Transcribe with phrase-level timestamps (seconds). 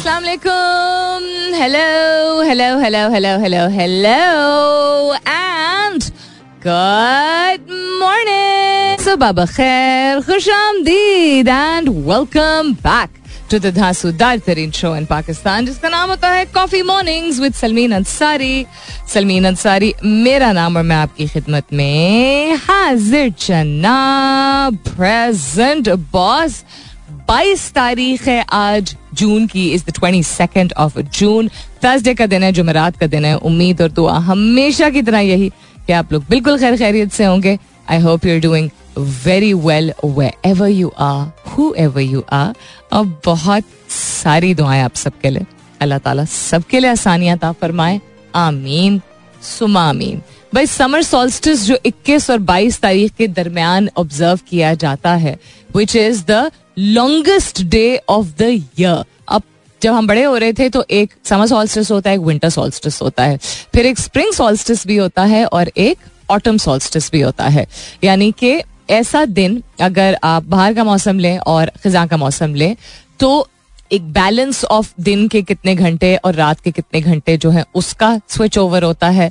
[0.00, 1.24] Assalamu alaikum.
[1.60, 6.10] Hello, hello, hello, hello, hello, hello, and
[6.62, 7.68] good
[8.00, 8.96] morning.
[8.96, 13.10] Sabah khair, khush आमदीद, and welcome back
[13.50, 17.92] to the धांसूदार तरीन show in Pakistan जिसका नाम होता है coffee mornings with Salmeen
[18.00, 18.66] Ansari
[19.14, 23.98] Salmeen Ansari मेरा नाम और मैं आपकी खिदमत में हाजिर चन्ना
[24.94, 26.64] प्रेजेंट बॉस
[27.30, 31.48] 22 तारीख है आज, जून की is the twenty second of June.
[31.84, 35.48] Thursday का दिन है, जुमेरात का दिन है। उम्मीद और दुआ हमेशा की तरह यही
[35.86, 37.58] कि आप लोग बिल्कुल खैर खैरियत से होंगे।
[37.90, 39.92] I hope you are doing very well
[40.44, 42.54] wherever you are whoever you are
[42.92, 45.46] और बहुत सारी दुआएँ आप सबके लिए।
[45.80, 48.00] अल्लाह ताला सबके लिए आसानियाँ ता फरमाए।
[48.34, 49.00] आमीन।
[49.42, 50.22] सुमा आमीन।
[50.54, 55.38] भाई समर सोल्स्टिस जो 21 और 22 तारीख के दरमियान ऑब्ज़र्व किया जाता है
[55.76, 59.42] which is the longest day of the year अब
[59.82, 63.00] जब हम बड़े हो रहे थे तो एक समर सोल्स्टिस होता है, एक विंटर सोल्स्टिस
[63.02, 63.36] होता है।
[63.74, 65.98] फिर एक स्प्रिंग सोल्स्टिस भी होता है और एक
[66.30, 67.66] ऑटम सोल्स्टिस भी होता है।
[68.04, 72.76] यानी कि ऐसा दिन अगर आप बाहर का मौसम लें और खिजा का मौसम लें
[73.20, 73.48] तो
[73.92, 78.20] एक बैलेंस ऑफ़ दिन के कितने घंटे और रात के कितने घंटे जो है, उसका
[78.28, 79.30] स्विच ओवर होता है।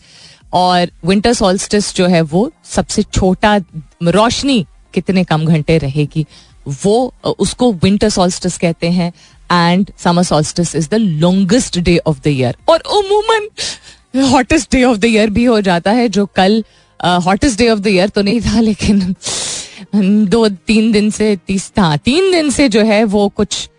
[0.54, 3.58] और विंटर सोल्स्टिस जो है, वो सबसे छोटा
[4.04, 6.26] रोशनी कितने कम घंटे रहेगी।
[6.68, 9.12] वो उसको विंटर सोल्स्टिस कहते हैं
[9.52, 13.50] and summer solstice is the longest day of the year और उमूमन
[14.32, 16.64] hottest day of the year भी हो जाता है, जो कल
[17.26, 19.16] hottest day of the year तो नहीं था, लेकिन
[20.26, 23.70] दो, तीन दिन से, तीस था तीन दिन से जो है वो कुछ,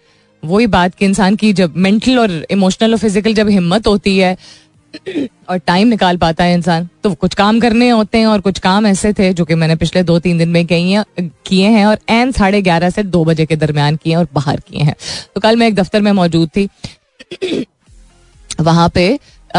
[0.43, 4.37] वही बात कि इंसान की जब मेंटल और इमोशनल और फ़िज़िकल जब हिम्मत होती है
[5.49, 8.87] और टाइम निकाल पाता है इंसान। तो कुछ काम करने होते हैं और कुछ काम
[8.87, 12.63] ऐसे थे जो कि मैंने पिछले दो तीन दिन में किए हैं और एन साढ़े
[12.63, 14.95] ग्यारह से दो बजे के दरमियान किए और बाहर किए हैं।
[15.35, 16.69] तो कल मैं एक दफ्तर में मौजूद थी।
[18.61, 19.59] वहाँ पे आ,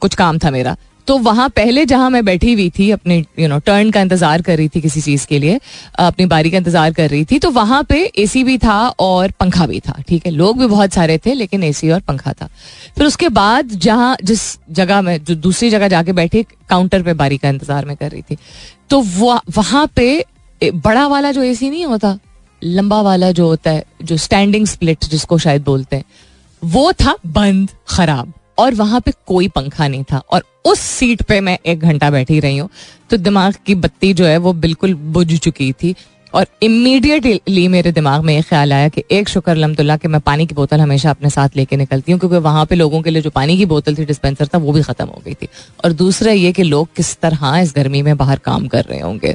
[0.00, 0.76] कुछ काम था मेरा।
[1.08, 4.56] तो वहाँ पहले जहाँ मैं बैठी हुई थी, अपने यू नो टर्न का इंतज़ार कर
[4.56, 5.58] रही थी किसी चीज़ के लिए,
[5.98, 9.66] अपनी बारी का इंतज़ार कर रही थी तो वहाँ पे एसी भी था और पंखा
[9.66, 10.32] भी था, ठीक है?
[10.32, 12.48] लोग भी बहुत सारे थे, लेकिन एसी और पंखा था।
[12.96, 17.38] फिर उसके बाद जहाँ, जिस जगह में, जो दूसरी जगह जाके बैठी काउंटर पे बारी
[17.38, 18.36] का इंतज़ार में कर रही थी।
[18.90, 20.24] तो वहाँ पे
[20.62, 22.18] बड़ा वाला जो एसी नहीं होता,
[22.62, 26.04] लंबा वाला जो होता है, जो स्टैंडिंग स्प्लिट जिसको शायद बोलते हैं,
[26.62, 31.40] वो था बंद, खराब। और वहाँ पे कोई पंखा नहीं था। और उस सीट पे
[31.40, 32.68] मैं एक घंटा बैठी रही हूँ।
[33.10, 35.94] तो दिमाग की बत्ती जो है वो बिल्कुल बुझ चुकी थी।
[36.34, 40.46] और इमीडिएटली मेरे दिमाग में ये ख्याल आया कि एक शुक्र अलहमदुल्ला कि मैं पानी
[40.46, 43.30] की बोतल हमेशा अपने साथ लेके निकलती हूँ, क्योंकि वहाँ पे लोगों के लिए जो
[43.30, 45.48] पानी की बोतल थी डिस्पेंसर था, वो भी खत्म हो गई थी।
[45.84, 49.34] और दूसरा ये कि लोग किस तरह इस गर्मी में बाहर काम कर रहे होंगे।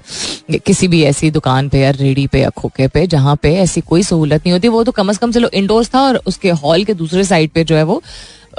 [0.57, 4.03] किसी भी ऐसी दुकान पे या रेडी पे या खोखे पे, जहाँ पे ऐसी कोई
[4.03, 6.93] सहूलत नहीं होती। वो तो कम अज कम, चलो इंडोर्स था और उसके हॉल के
[6.93, 8.01] दूसरे साइड पे जो है वो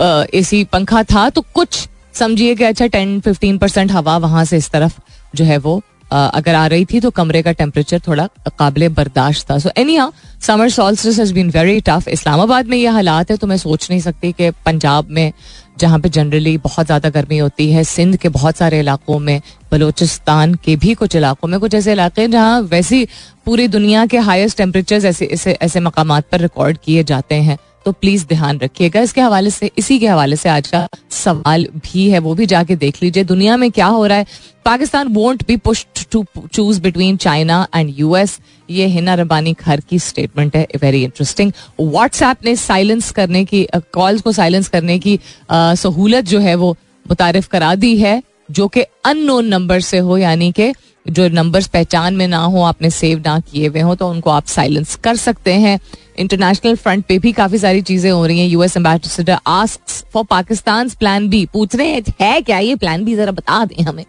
[0.01, 4.71] एसी पंखा था तो कुछ समझिए कि अच्छा टेन, फिफ्टीन परसेंट हवा वहाँ से इस
[4.71, 5.01] तरफ़
[5.37, 5.81] जो है वो
[6.11, 8.27] अगर आ रही थी तो कमरे का टेम्परेचर थोड़ा
[8.59, 10.11] काबिल बर्दाश्त था। So anyhow
[10.43, 14.01] summer solstice has been very tough Islamabad में ये हालात है तो मैं सोच नहीं
[14.01, 15.33] सकती कि पंजाब में,
[15.79, 19.41] जहाँ पे जनरली बहुत ज़्यादा गर्मी होती है, सिंध के बहुत सारे इलाकों में,
[19.73, 23.07] बलोचिस्तान के भी कुछ इलाकों में, कुछ ऐसे इलाके हैं जहाँ वैसी
[23.47, 27.93] पूरी दुनिया के हाईएस्ट टेम्परेचर ऐसे ऐसे ऐसे मकाम पर रिकॉर्ड किए जाते हैं। तो
[27.93, 32.19] प्लीज़ ध्यान रखिएगा। इसके हवाले से, इसी के हवाले से आज का सवाल भी है,
[32.19, 34.27] वो भी जाके देख लीजिए। दुनिया में क्या हो रहा है?
[34.65, 38.39] Pakistan won't be push to choose between China and US
[38.71, 44.23] ये हिना रबानी खर की स्टेटमेंट है वेरी इंटरेस्टिंग व्हाट्सएप ने साइलेंस करने की कॉल्स
[44.23, 45.19] को साइलेंस करने की
[45.53, 46.77] सहूलत जो है वो
[47.09, 50.73] मुतारफ करा दी है, जो कि अननोन नंबर से हो, यानी कि
[51.07, 54.47] जो नंबर्स पहचान में ना हो, आपने सेव ना किए हुए हो तो उनको आप
[54.47, 55.79] साइलेंस कर सकते हैं।
[56.19, 59.81] इंटरनेशनल फ्रंट पे भी काफ़ी सारी चीज़ें हो रही हैं। US ambassador ask
[60.13, 63.83] for Pakistan plan B पूछ रहे हैं, है क्या ये प्लान बी जरा बता दें
[63.85, 64.05] हमें।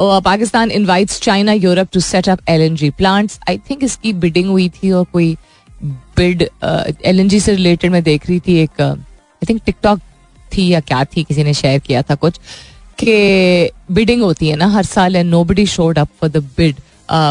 [0.00, 4.90] Pakistan invites China Europe to set up LNG plants I think इसकी बिडिंग हुई थी
[4.92, 5.36] और कोई
[6.16, 10.00] बिड एल एलएनजी से रिलेटेड मैं देख रही थी एक आई थिंक टिकटॉक
[10.52, 12.40] थी या क्या थी, किसी ने शेयर किया था कुछ।
[12.98, 16.76] कि बिडिंग होती है ना हर साल and nobody showed up for the bid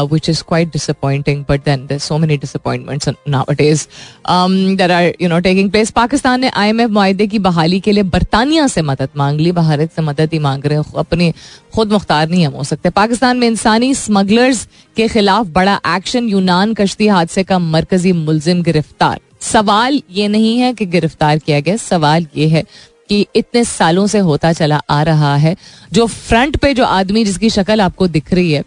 [0.08, 1.42] which is quite disappointing.
[1.42, 3.88] But then there's so many disappointments nowadays
[4.26, 5.90] um, that are you know taking place.
[5.92, 9.52] Pakistan ने आई एम एफ़ माहे की बहाली के लिए बरतानिया से मदद मांग ली
[9.52, 11.32] भारत से मदद ही मांग रहे हैं अपनी
[11.74, 14.66] खुद मुख्तार नहीं हम हो सकते पाकिस्तान में इंसानी स्मगलर्स
[14.96, 20.72] के खिलाफ बड़ा एक्शन यूनान कश्ती हादसे का मरकजी मुलजिम गिरफ़्तार सवाल ये नहीं है
[20.74, 22.64] कि गिरफ़्तार किया गया सवाल ये है
[23.08, 25.56] कि इतने सालों से होता चला आ रहा है,
[25.92, 28.62] जो फ्रंट पे जो आदमी जिसकी शक्ल आपको दिख रही है,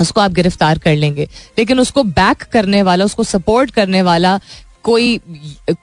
[0.00, 1.28] उसको आप गिरफ़्तार कर लेंगे।
[1.58, 4.38] लेकिन उसको बैक करने वाला, उसको सपोर्ट करने वाला
[4.84, 5.20] कोई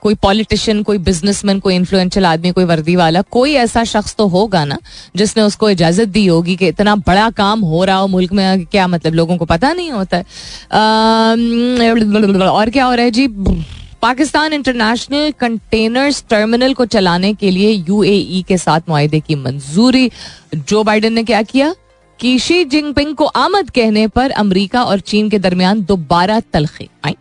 [0.02, 4.64] कोई पॉलिटिशियन कोई बिजनेसमैन कोई इन्फ्लुएंशियल आदमी, कोई वर्दी वाला, कोई ऐसा शख्स तो होगा
[4.64, 4.78] ना,
[5.16, 8.86] जिसने उसको इजाज़त दी होगी कि इतना बड़ा काम हो रहा हो मुल्क में, क्या
[8.86, 10.24] मतलब लोगों को पता नहीं होता है।
[12.48, 13.28] और क्या हो रहा है जी?
[14.02, 20.10] पाकिस्तान इंटरनेशनल कंटेनर्स टर्मिनल को चलाने के लिए यूएई के साथ माहे की मंजूरी।
[20.54, 21.74] जो बाइडन ने क्या किया?
[22.20, 27.16] कि शी जिनपिंग को आमद कहने पर अमेरिका और चीन के दरमियान दोबारा तलखी आई।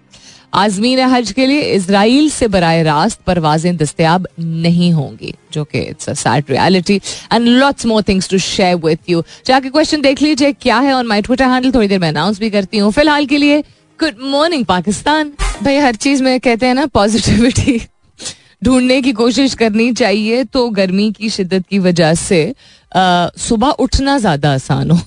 [0.54, 6.10] आजमीन हज के लिए इसराइल से बर रास्त परवाजें दस्तियाब नहीं होंगी, जो कि it's
[6.10, 6.96] a sad reality
[7.34, 11.08] and lots more things to share with you जाके क्वेश्चन देख लीजिए, क्या है ऑन
[11.08, 13.64] माई ट्विटर हैंडल थोड़ी देर में अनाउंस भी करती हूँ। फ़िलहाल के लिए
[14.00, 15.32] गुड मॉर्निंग पाकिस्तान
[15.64, 17.80] भाई, हर चीज़ में कहते हैं ना पॉजिटिविटी
[18.64, 22.42] ढूँढने की कोशिश करनी चाहिए तो गर्मी की शिद्दत की वजह से
[23.40, 25.00] सुबह उठना ज़्यादा आसान हो।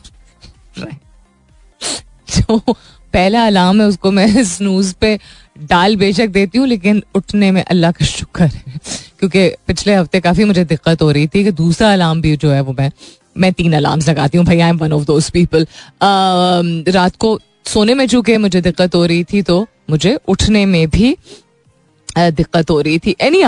[2.29, 5.19] जो पहला अलार्म है, उसको मैं स्नूज पे
[5.62, 8.81] डाल बेशक देती हूँ, लेकिन उठने में अल्लाह का शुक्र है।
[9.19, 12.61] क्योंकि पिछले हफ़्ते काफ़ी मुझे दिक्कत हो रही थी कि दूसरा अलार्म भी जो है,
[12.61, 12.91] वो मैं
[13.38, 15.67] मैं तीन अलार्म लगाती हूँ, भाई I am one of those people
[16.93, 21.17] रात को सोने में चूके मुझे दिक्कत हो रही थी तो मुझे उठने में भी
[22.09, 23.43] दिक्कत हो रही थी। एनी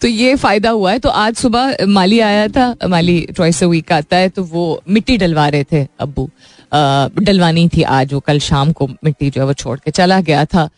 [0.00, 4.16] तो ये फ़ायदा हुआ है। तो आज सुबह माली आया था, माली ट्वाइस वीक आता
[4.16, 6.28] है तो वो मिट्टी डलवा रहे थे, अब्बू।
[7.20, 10.44] डलवानी थी आज वो, कल शाम को मिट्टी जो है वो छोड़ के चला गया
[10.44, 10.68] था।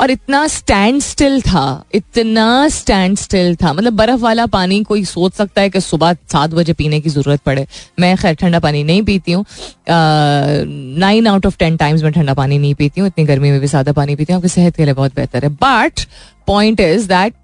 [0.00, 5.32] और इतना स्टैंड स्टिल था, इतना स्टैंड स्टिल था। मतलब बर्फ़ वाला पानी कोई सोच
[5.34, 7.66] सकता है कि सुबह सात बजे पीने की ज़रूरत पड़े।
[8.00, 9.44] मैं खैर ठंडा पानी नहीं पीती हूँ।
[9.88, 13.68] Nine out of ten times मैं ठंडा पानी नहीं पीती हूँ। इतनी गर्मी में भी
[13.68, 16.06] सादा पानी पीती हूँ। आपकी सेहत के लिए बहुत बेहतर है। बट
[16.46, 17.34] पॉइंट इज़ दैट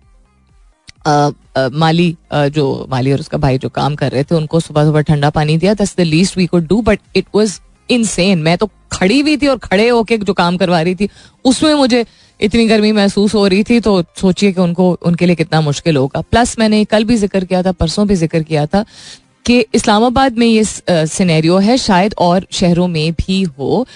[1.74, 5.30] माली जो माली और उसका भाई जो काम कर रहे थे, उनको सुबह सुबह ठंडा
[5.30, 9.18] पानी दिया। दस the least we could do but it was insane मैं तो खड़ी
[9.20, 11.08] हुई थी और खड़े होके जो काम करवा रही थी,
[11.44, 12.04] उसमें मुझे
[12.40, 16.20] इतनी गर्मी महसूस हो रही थी तो सोचिए कि उनको, उनके लिए कितना मुश्किल होगा।
[16.22, 18.84] प्लस मैंने कल भी ज़िक्र किया था, परसों भी ज़िक्र किया था
[19.46, 20.64] कि इस्लामाबाद में ये
[21.06, 23.86] सिनेरियो है, शायद और शहरों में भी हो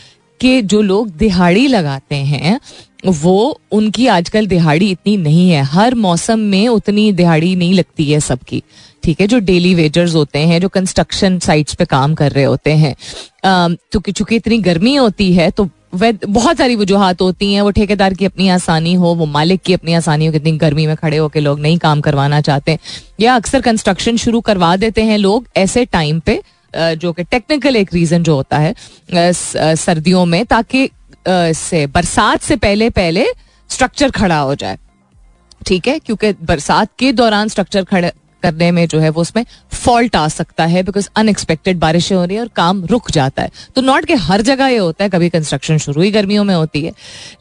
[0.41, 2.59] कि जो लोग दिहाड़ी लगाते हैं,
[3.07, 8.21] वो, उनकी आजकल दिहाड़ी इतनी नहीं है। हर मौसम में उतनी दिहाड़ी नहीं लगती है
[8.21, 8.63] सबकी।
[9.03, 12.73] ठीक है, जो डेली वेजर्स होते हैं, जो कंस्ट्रक्शन साइट्स पे काम कर रहे होते
[12.73, 12.95] हैं।
[13.93, 18.25] तो चूँकि इतनी गर्मी होती है तो बहुत सारी वजूहत होती हैं। वो ठेकेदार की
[18.25, 21.61] अपनी आसानी हो, वो मालिक की अपनी आसानी हो, कितनी गर्मी में खड़े होकर लोग
[21.61, 22.79] नहीं काम करवाना चाहते
[23.21, 26.41] या अक्सर कंस्ट्रक्शन शुरू करवा देते हैं लोग ऐसे टाइम पे
[26.75, 28.75] जो कि टेक्निकल एक रीजन जो होता है
[29.13, 30.89] सर्दियों में, ताकि
[31.29, 33.27] से, बरसात से पहले पहले
[33.71, 34.79] स्ट्रक्चर खड़ा हो जाए।
[35.67, 35.99] ठीक है?
[35.99, 38.13] क्योंकि बरसात के दौरान स्ट्रक्चर खड़े
[38.47, 42.37] करने में जो है वो उसमें फॉल्ट आ सकता है बिकॉज़ अनएक्सपेक्टेड बारिशें हो रही
[42.37, 45.29] है और काम रुक जाता है। तो नॉट के हर जगह ये होता है, कभी
[45.29, 46.93] कंस्ट्रक्शन शुरू ही गर्मियों में होती है।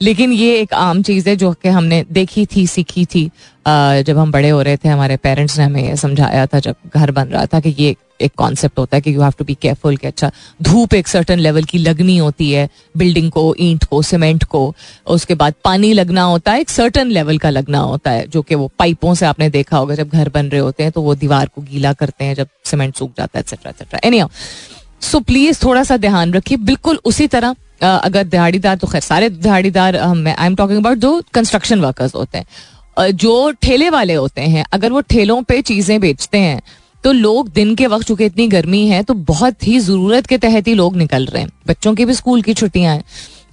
[0.01, 3.29] लेकिन ये एक आम चीज़ है जो कि हमने देखी थी, सीखी थी।
[3.65, 7.11] जब हम बड़े हो रहे थे, हमारे पेरेंट्स ने हमें ये समझाया था, जब घर
[7.11, 9.95] बन रहा था कि ये एक कॉन्सेप्ट होता है कि you have to be careful
[9.97, 10.29] कि अच्छा
[10.63, 12.67] धूप एक सर्टन लेवल की लगनी होती है
[12.97, 14.73] बिल्डिंग को, ईंट को सीमेंट को,
[15.07, 18.55] उसके बाद पानी लगना होता है, एक सर्टन लेवल का लगना होता है, जो कि
[18.55, 21.49] वो पाइपों से आपने देखा होगा, जब घर बन रहे होते हैं तो वो दीवार
[21.55, 24.23] को गीला करते हैं, जब सीमेंट सूख जाता है etcetera etcetera any
[25.01, 29.95] so please थोड़ा सा ध्यान रखिए, बिल्कुल उसी तरह अगर दिहाड़ीदार तो खैर, सारे दिहाड़ीदार
[29.95, 32.45] आई एम टॉकिंग अबाउट जो कंस्ट्रक्शन वर्कर्स होते हैं।
[32.97, 36.61] जो ठेले वाले होते हैं, अगर वो ठेलों पे चीज़ें बेचते हैं
[37.03, 40.67] तो लोग दिन के वक्त, चूँकि इतनी गर्मी है तो बहुत ही ज़रूरत के तहत
[40.67, 43.03] ही लोग निकल रहे हैं। बच्चों की भी स्कूल की छुट्टियाँ हैं,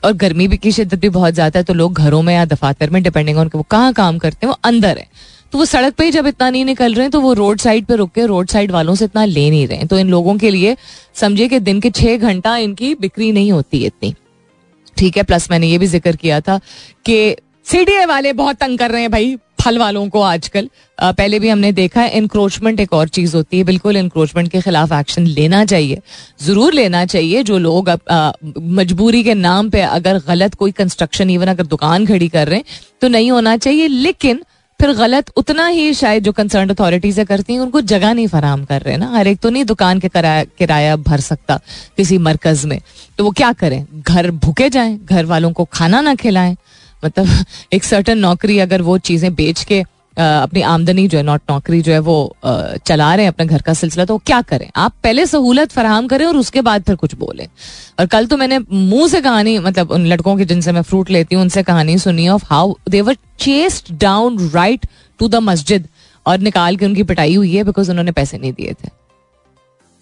[0.05, 2.91] और गर्मी भी की शिद्दत भी बहुत ज़्यादा है तो लोग घरों में या दफातर
[2.91, 5.07] में डिपेंडिंग ऑन वो कहाँ काम करते हैं, वो अंदर है।
[5.53, 7.85] तो वो सड़क पे ही जब इतना नहीं निकल रहे हैं तो वो रोड साइड
[7.87, 10.37] पे रुक के, रोड साइड वालों से इतना ले नहीं रहे हैं। तो इन लोगों
[10.37, 10.77] के लिए,
[11.15, 14.15] समझिए कि दिन के छह घंटा इनकी बिक्री नहीं होती इतनी।
[14.97, 16.59] ठीक है, प्लस मैंने ये भी ज़िक्र किया था
[17.05, 21.49] कि सीडीए वाले बहुत तंग कर रहे हैं भाई, फल वालों को आजकल। पहले भी
[21.49, 25.65] हमने देखा है इंक्रोचमेंट एक और चीज़ होती है। बिल्कुल इंक्रोचमेंट के खिलाफ एक्शन लेना
[25.65, 26.01] चाहिए।
[26.43, 28.33] ज़रूर लेना चाहिए जो लोग अब
[28.79, 32.65] मजबूरी के नाम पे अगर गलत कोई कंस्ट्रक्शन इवन अगर दुकान खड़ी कर रहे हैं
[33.03, 34.43] तो नहीं होना चाहिए। लेकिन
[34.81, 38.83] फिर गलत उतना ही शायद जो कंसर्न अथॉरिटीज करती हैं, उनको जगह नहीं फराम कर
[38.83, 41.61] रहे ना। हर एक तो नहीं दुकान के किराया भर सकता
[41.97, 42.81] किसी मरकज में।
[43.19, 43.85] तो वो क्या करें?
[43.99, 46.57] घर भूखे जाएँ, घर वालों को खाना ना खिलाएँ।
[47.05, 49.85] मतलब एक सर्टन नौकरी अगर वो चीज़ें बेच के
[50.17, 52.37] अपनी आमदनी जो है नॉट नौकरी जो है, वो
[52.87, 54.69] चला रहे हैं, अपने घर का सिलसिला तो क्या करें?
[54.77, 57.47] आप पहले सहूलत फराहम करें और उसके बाद फिर कुछ बोले।
[58.01, 61.35] और कल तो मैंने मुँह से कहानी मतलब उन लड़कों की जिनसे मैं फ्रूट लेती
[61.35, 64.87] हूँ, उनसे कहानी सुनी of how they were chased down right
[65.21, 65.89] to the मस्जिद
[66.27, 68.89] और निकाल के उनकी पिटाई हुई है बिकॉज़ उन्होंने पैसे नहीं दिए थे।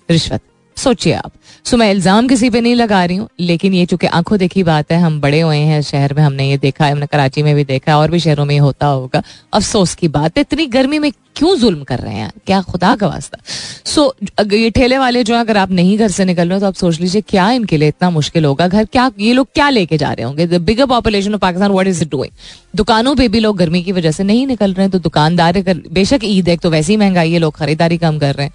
[0.09, 0.41] रिश्वत।
[0.81, 1.33] सोचिए आप।
[1.67, 4.93] सो मैं इल्ज़ाम किसी पे नहीं लगा रही हूँ लेकिन ये चूँकि आँखों देखी बात
[4.93, 7.65] है हम बड़े हुए हैं शहर में हमने ये देखा है हमने कराची में भी
[7.65, 9.23] देखा है और भी शहरों में ये होता होगा।
[9.53, 13.07] अफसोस की बात है इतनी गर्मी में क्यों जुल्म कर रहे हैं क्या खुदा का
[13.07, 13.39] वास्ता?
[13.87, 16.67] सो so, ये ठेले वाले जो अगर आप नहीं घर से निकल रहे हो तो
[16.67, 18.69] आप सोच लीजिए क्या इनके लिए इतना मुश्किल होगा?
[18.69, 20.47] घर क्या ये लोग क्या लेके जा रहे होंगे?
[20.47, 22.33] The bigger population of Pakistan what is it doing
[22.77, 26.21] दुकानों पे भी लोग गर्मी की वजह से नहीं निकल रहे हैं तो दुकानदार बेशक
[26.25, 28.53] ईद है तो वैसी महँगाई है लोग खरीदारी कम कर रहे हैं।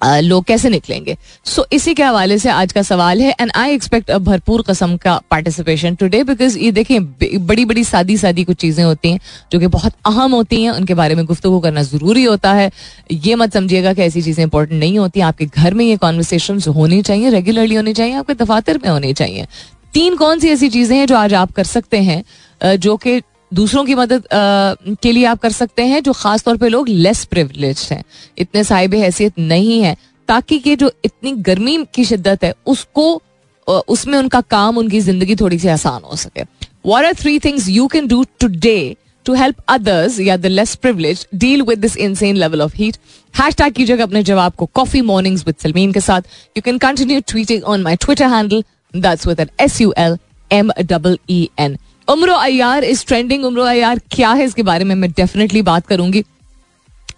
[0.00, 1.16] लोग कैसे निकलेंगे?
[1.44, 4.96] सो so, इसी के हवाले से आज का सवाल है एंड आई एक्सपेक्ट भरपूर कस्म
[4.96, 7.04] का पार्टिसिपेशन टुडे बिकॉज़ ये देखें
[7.46, 9.20] बड़ी बड़ी सादी सादी कुछ चीज़ें होती हैं
[9.52, 12.70] जो कि बहुत अहम होती हैं उनके बारे में गुफ्तु करना ज़रूरी होता है।
[13.12, 17.00] ये मत समझिएगा कि ऐसी चीज़ें इंपॉर्टेंट नहीं होती आपके घर में ये कॉन्वर्सेशन होनी
[17.02, 19.46] चाहिए रेगुलरली होनी चाहिए आपके दफातर में होनी चाहिए।
[19.94, 23.20] तीन कौन सी ऐसी चीज़ें हैं जो आज आप कर सकते हैं जो कि
[23.52, 26.88] दूसरों की मदद आ, के लिए आप कर सकते हैं जो खास तौर पे लोग
[26.88, 28.02] लेस प्रिवलेज हैं।
[28.38, 29.96] इतने साहिब हैसियत नहीं है
[30.28, 33.22] ताकि कि जो इतनी गर्मी की शिद्दत है उसको
[33.66, 36.42] उसमें उनका काम उनकी ज़िंदगी थोड़ी सी आसान हो सके।
[36.86, 41.26] What are three things you can do today to help others या the less privilege
[41.34, 42.96] deal with this insane level of heat
[43.54, 46.22] hashtag कीजिएगा अपने जवाब को कॉफ़ी मॉर्निंग्स विद सलमीन के साथ।
[46.56, 48.62] You can continue tweeting on my Twitter handle
[48.94, 50.16] that's with N S U L
[50.50, 51.76] M double E N
[52.08, 56.22] Umro Ayyar is trending उम्र अयार क्या है इसके बारे में मैं डेफिनेटली बात करूँगी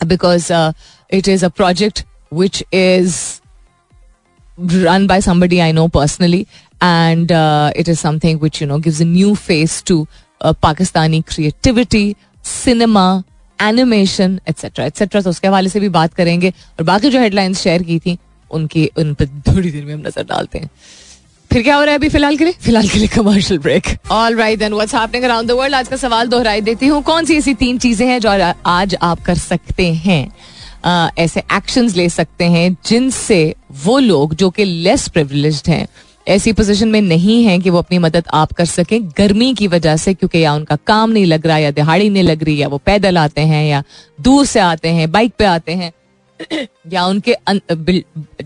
[0.07, 0.53] because
[1.11, 3.17] it is a project which is
[4.59, 6.41] run by somebody I know personally
[6.83, 7.33] and
[7.77, 10.07] it is something which you know gives a new face to
[10.41, 12.15] Pakistani creativity
[12.45, 13.23] cinema
[13.59, 17.83] animation etcetera etcetera तो उसके हवाले से भी बात करेंगे, और बाकी जो हेडलाइंस शेयर
[17.83, 18.17] की थी,
[18.51, 20.71] उनकी, उन पर थोड़ी देर में हम नज़र डालते हैं।
[21.51, 22.55] फिर क्या हो रहा है अभी फ़िलहाल के लिए?
[22.61, 25.97] फ़िलहाल के लिए commercial break all right then what's happening around the world आज का
[25.97, 28.31] सवाल दोहराई देती हूँ। कौन सी ऐसी तीन चीज़ें हैं जो
[28.67, 30.29] आज आप कर सकते हैं?
[30.29, 35.87] uh, ऐसे एक्शंस ले सकते हैं जिनसे वो लोग जो कि लेस प्रिविलेज्ड हैं
[36.29, 39.97] ऐसी पोजीशन में नहीं है कि वो अपनी मदद आप कर सकें। गर्मी की वजह
[39.97, 42.79] से क्योंकि या उनका काम नहीं लग रहा या दिहाड़ी नहीं लग रही या वो
[42.79, 43.83] पैदल आते हैं या
[44.21, 45.93] दूर से आते हैं बाइक पे आते हैं
[46.93, 47.33] या उनके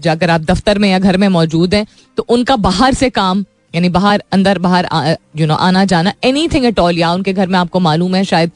[0.09, 3.45] अगर आप दफ्तर में या घर में मौजूद हैं तो उनका बाहर से काम,
[3.75, 7.47] यानी बाहर, अंदर बाहर यू नो आना जाना एनी थिंग एट ऑल या उनके घर
[7.47, 8.51] में आपको मालूम है शायद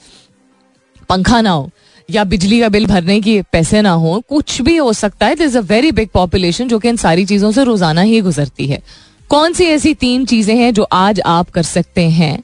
[1.08, 1.70] पंखा ना हो,
[2.08, 5.58] या बिजली का बिल भरने की पैसे ना हो, कुछ भी हो सकता है is
[5.58, 8.82] a very big population जो कि इन सारी चीज़ों से रोज़ाना ही गुजरती है।
[9.30, 12.38] कौन सी ऐसी तीन चीज़ें हैं जो आज आप कर सकते हैं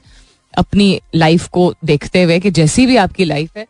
[0.53, 3.65] अपनी लाइफ को देखते हुए कि जैसी भी आपकी लाइफ है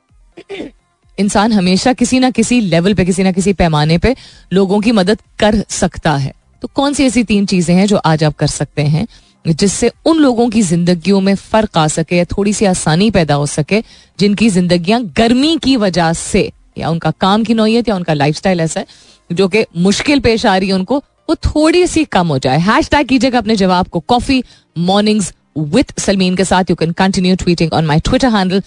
[1.18, 4.16] इंसान हमेशा किसी ना किसी लेवल पे, किसी ना किसी पैमाने पे
[4.54, 8.24] लोगों की मदद कर सकता है। तो कौन सी ऐसी तीन चीज़ें हैं जो आज
[8.24, 9.08] आप कर सकते हैं,
[9.46, 13.46] जिससे उन लोगों की जिंदगियों में फ़र्क आ सके या थोड़ी सी आसानी पैदा हो
[13.46, 13.82] सके,
[14.20, 18.80] जिनकी जिंदगियाँ गर्मी की वजह से या उनका काम की नोयत या उनका लाइफ ऐसा
[18.80, 18.86] है,
[19.30, 20.98] जो कि मुश्किल पेश आ रही है उनको,
[21.30, 24.44] वो थोड़ी सी कम हो जाए। हैश टैग कीजिएगा अपने जवाब को कॉफ़ी
[24.80, 28.64] मॉर्निंग्स विथ सलमीन के साथ। You can continue tweeting on my Twitter handle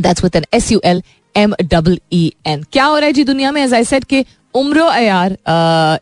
[0.00, 1.02] that's with N S U L
[1.36, 3.64] M double E N क्या हो रहा है जी दुनिया में?
[3.64, 4.24] एज आई सेड के
[4.54, 5.38] Umro Ayyar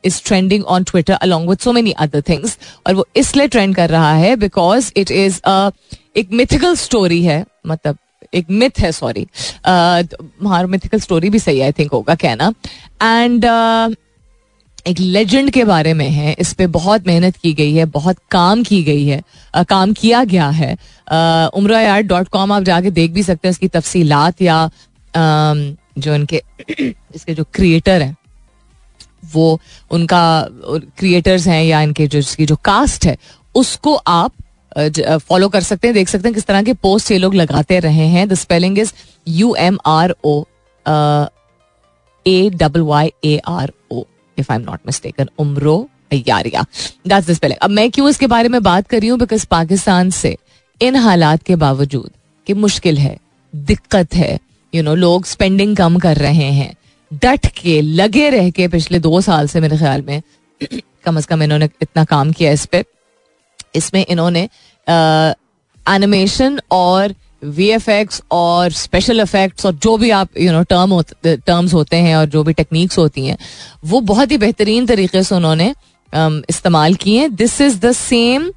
[0.05, 3.91] is trending on Twitter along with so many other things और वो इसलिए ट्रेंड कर
[3.91, 5.41] रहा है बिकॉज़ इट इज़
[6.17, 7.99] एक मिथिकल स्टोरी है मतलब
[8.35, 9.27] एक मिथ है सॉरी
[9.67, 12.55] हाँ मिथिकल स्टोरी भी सही आई थिंक होगा कहना
[13.03, 13.45] एंड
[14.87, 18.63] एक लेजेंड के बारे में है इस पे बहुत मेहनत की गई है बहुत काम
[18.63, 19.23] की गई है
[19.55, 20.77] आ, काम किया गया है।
[21.49, 24.71] उम्र डॉट कॉम आप जाके देख भी सकते हैं इसकी तफसीलात या
[25.17, 28.17] जो इनके, इसके जो क्रिएटर हैं,
[29.25, 30.25] वो उनका
[30.99, 33.17] क्रिएटर्स हैं या इनके जो, इसकी जो कास्ट है,
[33.55, 34.33] उसको आप
[35.21, 38.07] फॉलो कर सकते हैं, देख सकते हैं किस तरह के पोस्ट ये लोग लगाते रहे
[38.09, 38.93] हैं। The spelling is
[39.27, 40.43] U M R O
[42.27, 44.05] A double Y A R O
[44.39, 45.77] if I am not mistaken Umro
[46.13, 46.65] Ayyar
[47.21, 49.19] spelling अब मैं क्यों इसके बारे में बात कर रही हूँ?
[49.19, 50.37] बिकॉज़ पाकिस्तान से
[50.81, 52.11] इन हालात के बावजूद
[52.47, 53.17] कि मुश्किल है,
[53.53, 54.39] दिक्कत है
[54.75, 56.75] यू नो लोग स्पेंडिंग कम कर रहे हैं।
[57.23, 60.23] डट के, लगे रह के पिछले दो साल से मेरे ख्याल में,
[61.05, 62.85] कम अज कम इन्होंने इतना काम किया इस पर
[63.75, 64.49] इसमें इन्होंने
[65.87, 71.01] एनिमेशन और वी एफ़ एक्स और स्पेशल इफेक्ट्स और जो भी आप यू नो टर्म
[71.25, 73.37] टर्म्स होते हैं और जो भी टेक्निक्स होती हैं,
[73.85, 75.75] वो बहुत ही बेहतरीन तरीके से उन्होंने
[76.51, 78.51] इस्तेमाल किए this is the same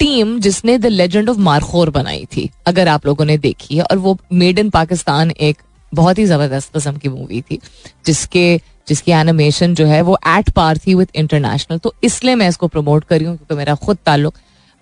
[0.00, 3.98] team जिसने द लेजेंड ऑफ़ मारखोर बनाई थी, अगर आप लोगों ने देखी है, और
[3.98, 7.58] वो मेड इन पाकिस्तान एक बहुत ही ज़बरदस्त किस्म की मूवी थी,
[8.06, 12.68] जिसके, जिसकी एनिमेशन जो है वो एट पार थी विद इंटरनेशनल तो इसलिए मैं इसको
[12.68, 14.34] प्रमोट करी हूँ, क्योंकि मेरा खुद ताल्लुक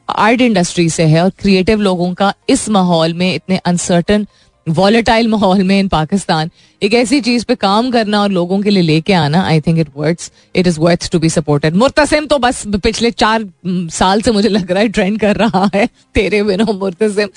[0.08, 4.26] आर्ट इंडस्ट्री से है, और क्रिएटिव लोगों का इस माहौल में इतने अनसर्टन
[4.66, 6.50] वॉलेटाइल माहौल में इन पाकिस्तान,
[6.82, 9.88] एक ऐसी चीज़ पे काम करना और लोगों के लिए लेके आना I think it
[9.96, 14.48] words it is worth to be supported Murtasim तो बस पिछले चार साल से मुझे
[14.48, 17.28] लग रहा है ट्रेंड कर रहा है, तेरे बिना मुर्तसिम।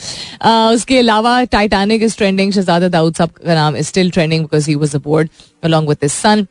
[0.73, 4.75] उसके अलावा Titanic is trending Shahzada Dawood साहब का नाम is still trending because he
[4.75, 5.29] was aboard
[5.63, 6.45] along with son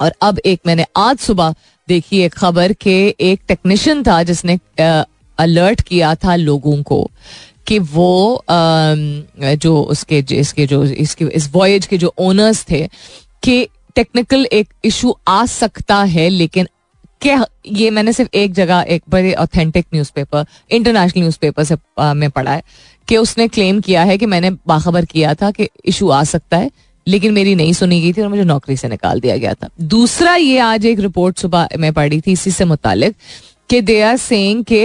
[0.00, 1.54] और अब एक मैंने आज सुबह
[1.88, 4.58] देखी एक खबर के एक टेक्नीशियन था जिसने
[5.38, 7.10] अलर्ट किया था लोगों को।
[7.68, 12.86] कि वो जो उसके इसके, जो इसके, इस वॉयज के जो ओनर्स थे,
[13.42, 16.68] कि टेक्निकल एक इशू आ सकता है, लेकिन
[17.20, 21.76] क्या, ये मैंने सिर्फ़ एक जगह, एक बड़े ऑथेंटिक न्यूज़पेपर इंटरनेशनल न्यूज़पेपर से
[22.14, 22.62] में पढ़ा है,
[23.08, 26.70] कि उसने क्लेम किया है कि मैंने बाखबर किया था कि इशू आ सकता है,
[27.06, 30.34] लेकिन मेरी नहीं सुनी गई थी और मुझे नौकरी से निकाल दिया गया था। दूसरा
[30.36, 33.14] ये आज एक रिपोर्ट सुबह में पढ़ी थी, इसी से मुतालिक,
[33.70, 34.18] कि दे आर
[34.62, 34.84] के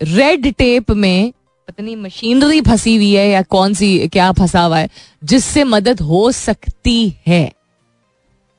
[0.00, 1.32] रेड टेप में
[1.70, 4.88] पता नहीं मशीनरी फंसी हुई है या कौन सी क्या फंसा हुआ है
[5.24, 7.52] जिससे मदद हो सकती है?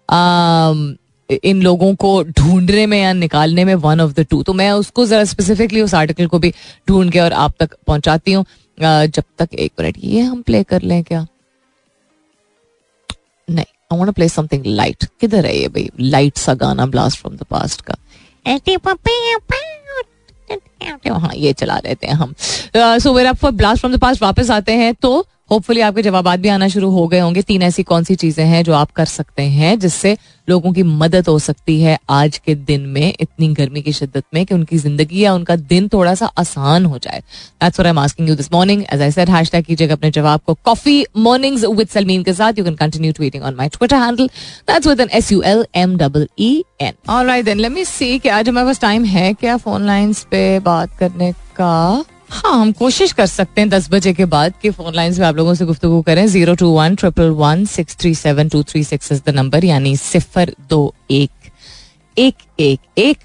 [0.10, 0.96] आम,
[1.44, 5.06] इन लोगों को ढूँढने में या निकालने में वन ऑफ़ द टू तो मैं उसको
[5.06, 6.54] जरा स्पेसिफिकली उस आर्टिकल को भी
[6.88, 8.46] ढूंढ के और आप तक पहुंचाती हूँ।
[8.80, 11.26] जब तक एक मिनट ये हम प्ले कर लें क्या?
[13.50, 15.90] नहीं I want play something light किधर है ये भाई?
[16.00, 17.96] लाइट सा गाना ब्लास्ट फ्रॉम द पास्ट का।
[21.36, 22.34] ये चला लेते हैं हम।
[22.76, 26.50] So where for blast from the past वापस आते हैं तो होपफुली आपके जवाब भी
[26.50, 29.44] आना शुरू हो गए होंगे। तीन ऐसी कौन सी चीज़ें हैं जो आप कर सकते
[29.44, 30.18] हैं, जिससे
[30.48, 34.46] लोगों की मदद हो सकती है आज के दिन में, इतनी गर्मी की शिद्दत में,
[34.46, 37.20] कि उनकी ज़िंदगी या उनका दिन थोड़ा सा आसान हो जाए।
[37.62, 40.54] That's I am asking you this morning as I said hashtag कीजिएगा अपने जवाब को
[40.66, 44.28] कॉफ़ी मॉर्निंग्स विद सलमीन के साथ। You can continue tweeting on my Twitter handle
[44.70, 48.18] that's with N S U L M double E N alright then let me see
[48.20, 52.04] कि आज हमारे पास time है क्या फ़ोन लाइंस पे बात करने का?
[52.32, 55.36] हाँ हम कोशिश कर सकते हैं दस बजे के बाद कि फ़ोन लाइन में आप
[55.36, 59.12] लोगों से गुफ्तु करें। Zero two one triple one six three seven two three six
[59.12, 61.50] is the number यानी सिफर दो एक।
[62.18, 63.18] एक एक एक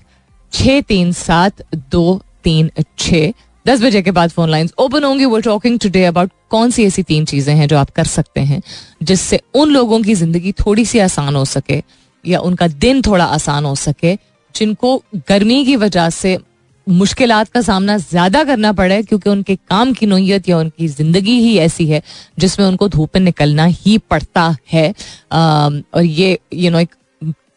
[0.52, 3.32] छ तीन सात दो तीन छ
[3.66, 7.02] दस बजे के बाद फ़ोन लाइंस ओपन होंगी। वो टॉकिंग टुडे अबाउट कौन सी ऐसी
[7.02, 8.60] तीन चीज़ें हैं जो आप कर सकते हैं,
[9.02, 11.82] जिससे उन लोगों की ज़िंदगी थोड़ी सी आसान हो सके
[12.24, 14.14] या उनका दिन थोड़ा आसान हो सके,
[14.54, 16.38] जिनको गर्मी की वजह से
[16.86, 21.56] मुश्किल का सामना ज़्यादा करना पड़े क्योंकि उनके काम की नोयत या उनकी ज़िंदगी ही
[21.58, 22.02] ऐसी है
[22.38, 24.88] जिसमें उनको धूप में निकलना ही पड़ता है।
[25.32, 26.94] और ये यू नो एक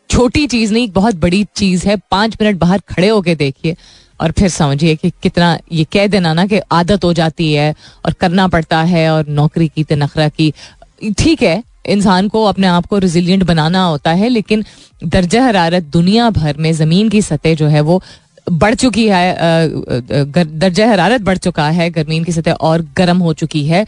[0.10, 3.76] छोटी चीज़ नहीं बहुत बड़ी चीज़ है। पाँच मिनट बाहर खड़े होके देखिए
[4.20, 7.74] और फिर समझिए कि कितना ये कह देना ना कि आदत हो जाती है
[8.06, 10.54] और करना पड़ता है और नौकरी की तनखरा की।
[11.18, 14.64] ठीक है, इंसान को अपने आप को रिजिलियंट बनाना होता है, लेकिन
[15.04, 18.02] दर्जा हरारत दुनिया भर में, ज़मीन की सतह जो है वो
[18.50, 19.36] बढ़ चुकी है
[20.46, 23.86] दर्जा हरारत बढ़ चुका है गर्मी की सतह और गर्म हो चुकी है।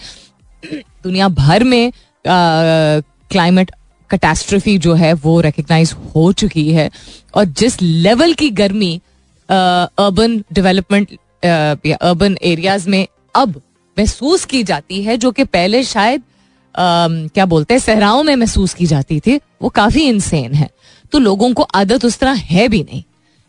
[1.03, 1.91] दुनिया भर में
[2.25, 3.71] क्लाइमेट
[4.09, 6.89] कैटास्ट्रफी जो है वो रिकग्नाइज हो चुकी है।
[7.35, 8.95] और जिस लेवल की गर्मी
[9.49, 11.17] अर्बन डेवलपमेंट
[11.85, 13.61] या अर्बन एरियाज़ में अब
[13.97, 18.73] महसूस की जाती है जो कि पहले शायद uh, क्या बोलते हैं सहराओं में महसूस
[18.73, 20.69] की जाती थी वो काफ़ी इंसेन है।
[21.11, 23.03] तो लोगों को आदत उस तरह है भी नहीं।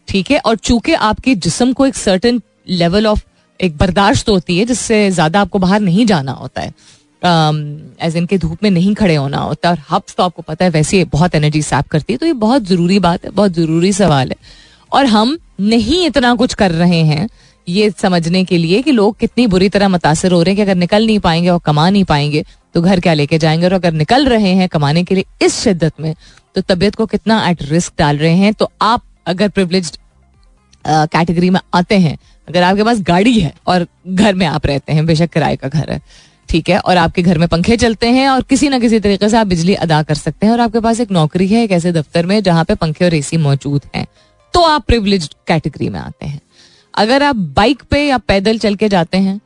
[0.09, 0.39] ठीक है?
[0.39, 3.23] और चूँकि आपके जिसम को एक सर्टन लेवल ऑफ़
[3.61, 6.73] एक बर्दाश्त होती है, जिससे ज़्यादा आपको बाहर नहीं जाना होता है
[8.03, 11.05] एज इनके धूप में नहीं खड़े होना होता और हब्स तो आपको पता है वैसे
[11.13, 14.37] बहुत एनर्जी सैप करती है तो ये बहुत ज़रूरी बात है, बहुत ज़रूरी सवाल है।
[14.93, 17.29] और हम नहीं इतना कुछ कर रहे हैं,
[17.67, 20.75] ये समझने के लिए कि लोग कितनी बुरी तरह मुतासर हो रहे हैं कि अगर
[20.75, 23.67] निकल नहीं पाएँगे और कमा नहीं पाएँगे तो घर क्या लेके जाएँगे?
[23.67, 26.15] और अगर निकल रहे हैं कमाने के लिए इस शिद्दत में
[26.57, 28.53] तो तबीयत को कितना एट रिस्क डाल रहे हैं?
[28.55, 29.93] तो आप अगर प्रिवलेज
[30.85, 32.17] कैटेगरी में आते हैं,
[32.49, 35.91] अगर आपके पास गाड़ी है और घर में आप रहते हैं, बेशक किराए का घर
[35.91, 36.01] है,
[36.49, 39.37] ठीक है, और आपके घर में पंखे चलते हैं और किसी ना किसी तरीके से
[39.37, 42.27] आप बिजली अदा कर सकते हैं और आपके पास एक नौकरी है, एक ऐसे दफ्तर
[42.27, 44.07] में जहाँ पे पंखे और एसी मौजूद हैं
[44.55, 46.41] तो आप प्रिवलेज कैटेगरी में आते हैं।
[46.95, 49.41] अगर आप बाइक पे या पैदल चल के जाते हैं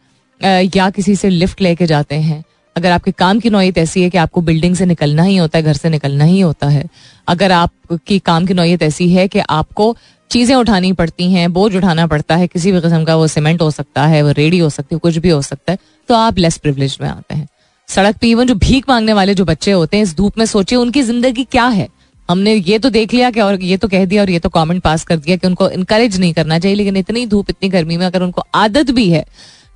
[0.74, 2.42] या किसी से लिफ्ट लेके जाते हैं
[2.76, 5.64] अगर आपके काम की नौयत ऐसी है कि आपको बिल्डिंग से निकलना ही होता है,
[5.64, 6.84] घर से निकलना ही होता है,
[7.28, 9.96] अगर आपकी काम की नौयत ऐसी है कि आपको
[10.30, 13.70] चीज़ें उठानी पड़ती हैं, बोझ उठाना पड़ता है, किसी भी किस्म का वो सीमेंट हो
[13.70, 16.58] सकता है, वो रेडी हो सकती है, कुछ भी हो सकता है तो आप लेस
[16.58, 17.48] प्रिवलेज में आते हैं।
[17.88, 20.78] सड़क पे इवन जो भीख मांगने वाले जो बच्चे होते हैं, इस धूप में सोचिए
[20.78, 21.88] उनकी ज़िंदगी क्या है।
[22.28, 24.82] हमने ये तो देख लिया कि और ये तो कह दिया और ये तो कमेंट
[24.82, 28.06] पास कर दिया कि उनको इनकरेज नहीं करना चाहिए, लेकिन इतनी धूप, इतनी गर्मी में
[28.06, 29.24] अगर उनको आदत भी है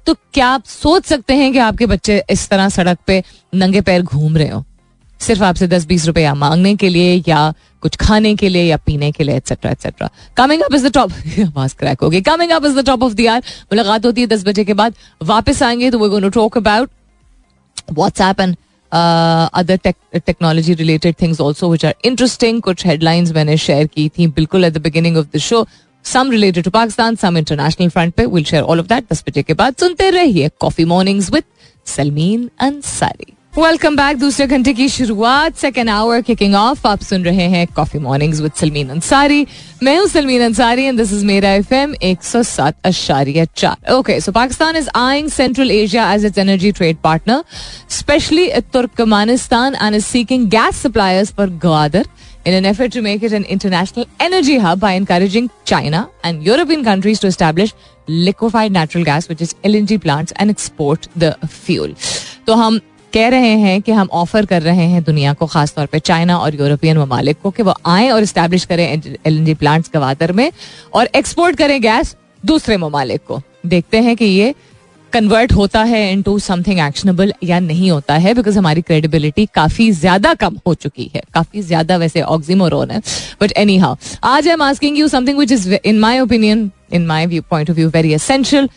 [0.07, 3.23] तो क्या आप सोच सकते हैं कि आपके बच्चे इस तरह सड़क पे
[3.55, 4.65] नंगे पैर घूम रहे हो?
[5.21, 9.11] सिर्फ़ आपसे दस बीस रुपया मांगने के लिए या कुछ खाने के लिए या पीने
[9.13, 12.79] के लिए etcetera etcetera coming up is the top आवाज़ क्रैक होगी। Coming up is
[12.79, 13.41] the top of the hour
[13.73, 16.91] मुलाकात होती है दस बजे के बाद। वापस आएँगे तो वो talk about
[17.93, 18.57] WhatsApp and
[18.93, 19.79] other
[20.19, 22.61] technology related things also, which are interesting.
[22.61, 25.65] कुछ headlines मैंने शेयर की थी, बिल्कुल at the beginning of the show
[26.05, 28.27] some related to Pakistan, some international front पे.
[28.27, 29.11] We'll share all of that.
[29.13, 31.45] दस बजे के बाद सुनते रहिए Coffee Mornings with
[31.87, 33.35] Salmeen Ansari.
[33.57, 37.99] Welcome back दूसरे घंटे की शुरुआत सेकेंड आवर किकिंग ऑफ़ आप सुन रहे हैं coffee
[37.99, 39.47] mornings with Salmeen Ansari
[39.83, 43.93] मैं हूँ Salmeen Ansari and this is मेरा एफ़ एम एक सौ सात अशारिया चार.
[43.95, 47.43] Okay so Pakistan is eyeing Central Asia as its energy trade partner
[47.99, 52.07] specially Turkmenistan and is seeking gas suppliers for Gwadar
[52.44, 56.85] in an effort to make it an international energy hub by encouraging China and European
[56.85, 57.74] countries to establish
[58.09, 61.94] liquefied natural gas, which is LNG plants, and export the fuel.
[62.46, 62.81] तो हम
[63.12, 66.55] कह रहे हैं कि हम offer कर रहे हैं दुनिया को खासतौर पे चाइना और
[66.55, 70.50] यूरोपियन ममालिक को कि वो आए और इस्टेब्लिश करें एल एन प्लांट्स गवादर में
[70.94, 74.55] और एक्सपोर्ट करें गैस दूसरे ममालिक को देखते हैं कि ये
[75.12, 80.33] कन्वर्ट होता है इनटू समथिंग एक्शनेबल या नहीं होता है बिकॉज़ हमारी क्रेडिबिलिटी काफ़ी ज़्यादा
[80.35, 83.01] कम हो चुकी है। काफ़ी ज़्यादा वैसे ऑक्सीमोरोन है।
[83.42, 87.07] बट एनी हाउ आज I am asking you something which is in my opinion in
[87.07, 88.68] my view point of view very essential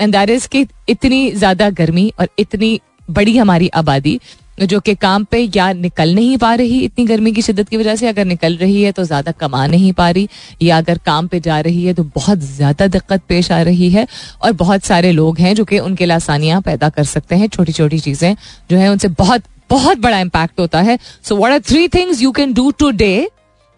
[0.00, 2.78] and that is कि इतनी ज़्यादा गर्मी और इतनी
[3.10, 4.18] बड़ी हमारी आबादी
[4.58, 7.96] जो कि काम पे या निकल नहीं पा रही इतनी गर्मी की शिद्दत की वजह
[7.96, 10.28] से अगर निकल रही है तो ज़्यादा कमा नहीं पा रही
[10.62, 14.06] या अगर काम पे जा रही है तो बहुत ज़्यादा दिक्कत पेश आ रही है
[14.42, 17.72] और बहुत सारे लोग हैं जो कि उनके लिए आसानियाँ पैदा कर सकते हैं छोटी
[17.72, 18.34] छोटी चीज़ें
[18.70, 22.30] जो है उनसे बहुत बहुत बड़ा इम्पैक्ट होता है so what are three things you
[22.32, 23.28] can do today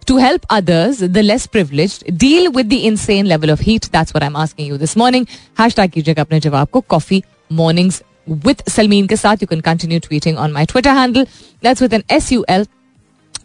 [0.03, 3.89] to help others, the less privileged, deal with the insane level of heat.
[3.93, 5.27] That's what I'm asking you this morning.
[5.61, 9.37] Hashtag कीजिएगा अपने जवाब को coffee mornings with Salmeen के साथ.
[9.37, 11.27] You can continue tweeting on my Twitter handle
[11.63, 12.67] that's with N S U L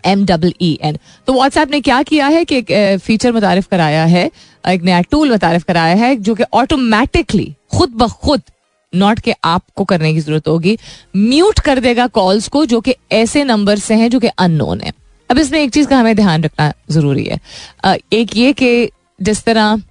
[0.05, 4.05] M double E N तो WhatsApp ने क्या किया है कि एक फीचर मुतारफ कराया
[4.05, 4.29] है
[4.69, 8.41] एक नया टूल मुतारफ कराया है, जो कि ऑटोमेटिकली खुद ब खुद
[8.93, 10.77] नॉट के आपको करने की ज़रूरत होगी
[11.15, 14.91] म्यूट कर देगा कॉल्स को, जो कि ऐसे नंबर से हैं जो कि अननोन है.
[15.29, 17.39] अब इसमें एक चीज़ का हमें ध्यान रखना ज़रूरी है.
[18.13, 19.81] एक ये कि जिस तरह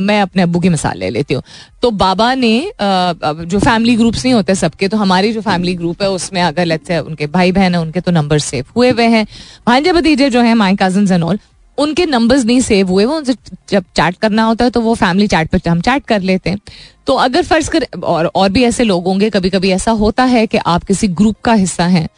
[0.00, 1.42] मैं अपने अबू की मिसाल ले लेती हूँ।
[1.82, 6.10] तो बाबा ने जो फैमिली ग्रुप्स नहीं होते सबके तो हमारी जो फैमिली ग्रुप है,
[6.10, 9.26] उसमें अगर लेट्स उनके भाई बहन है, उनके तो नंबर सेव हुए हुए हैं।
[9.66, 11.38] भांजे भतीजे जो है माई कज़न एंड ऑल
[11.78, 13.34] उनके नंबर्स नहीं सेव हुए, वो उनसे
[13.68, 16.58] जब चैट करना होता है तो वो फैमिली चैट पर हम चैट कर लेते हैं।
[17.06, 20.46] तो अगर फ़र्ज़ कर, और और भी ऐसे लोग होंगे कभी कभी ऐसा होता है
[20.46, 22.08] कि आप किसी ग्रुप का हिस्सा हैं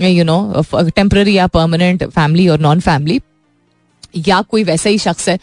[0.00, 3.20] यू नो टेम्पररी या परमानेंट फैमिली और नॉन फैमिली
[4.16, 5.38] या कोई वैसा ही शख्स है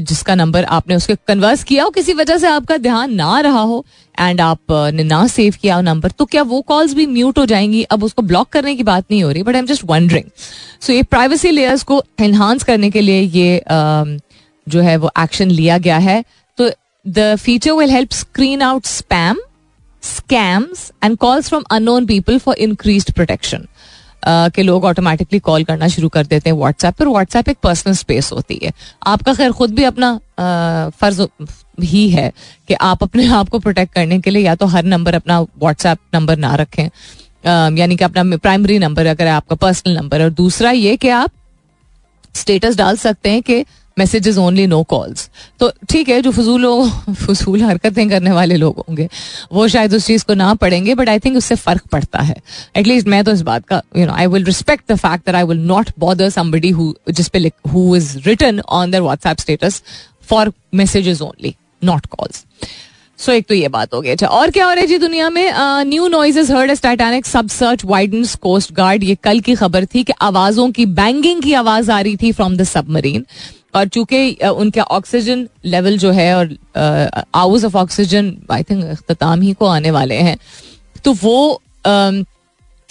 [0.00, 3.84] जिसका नंबर आपने उसके कन्वर्स किया हो, किसी वजह से आपका ध्यान ना रहा हो
[4.20, 4.58] एंड आप
[4.94, 7.82] ने ना सेव किया हो नंबर तो क्या वो कॉल्स भी म्यूट हो जाएँगी?
[7.82, 10.24] अब उसको ब्लॉक करने की बात नहीं हो रही but I am just wondering
[10.80, 13.62] so ये प्राइवेसी लेयर्स को एनहांस करने के लिए ये
[14.66, 16.24] जो है वो एक्शन लिया गया है।
[16.58, 16.70] तो
[17.06, 19.40] the feature will help screen out spam
[20.02, 23.66] scams and calls from unknown people for increase protection
[24.26, 28.30] के लोग ऑटोमेटिकली कॉल करना शुरू कर देते हैं व्हाट्सएप पर। व्हाट्सएप एक पर्सनल स्पेस
[28.32, 28.72] होती है।
[29.06, 30.18] आपका खैर खुद भी अपना
[30.90, 31.22] फ़र्ज़
[31.82, 32.32] ही, है
[32.68, 35.98] कि आप अपने आप को प्रोटेक्ट करने के लिए या तो हर नंबर अपना व्हाट्सएप
[36.14, 36.84] नंबर ना रखें।
[37.76, 41.30] यानी कि अपना प्राइमरी नंबर अगर आपका पर्सनल नंबर और दूसरा ये कि आप
[42.34, 43.64] स्टेटस डाल सकते हैं कि
[43.96, 45.28] मैसेजेस ओनली नो कॉल्स
[45.60, 46.64] तो ठीक है, जो फजूल
[47.16, 49.08] फजूल हरकतें करने वाले लोग होंगे,
[49.52, 52.36] वो शायद उस चीज़ को ना पढ़ेंगे बट आई थिंक उससे फ़र्क पड़ता है।
[52.76, 55.44] एटलीस्ट मैं तो इस बात का you know I will respect the fact that I
[55.44, 56.72] will not bother somebody
[57.10, 59.82] जिस पे who is written on their WhatsApp status
[60.28, 61.54] for messages only
[61.84, 62.44] not calls
[63.18, 65.28] so एक तो ये बात हो गई। अच्छा और क्या हो रहा है जी दुनिया
[65.30, 65.52] में?
[65.86, 70.02] New noises heard as Titanic sub search widens coast guard ये कल की खबर थी
[70.04, 73.24] कि आवाजों की बैंगिंग की आवाज़ आ रही थी फ्रॉम द सबमरीन
[73.74, 76.56] और चूँकि उनका ऑक्सीजन लेवल जो है और
[77.34, 80.36] hours of oxygen I think अख्ताम ही को आने वाले हैं।
[81.04, 81.60] तो वो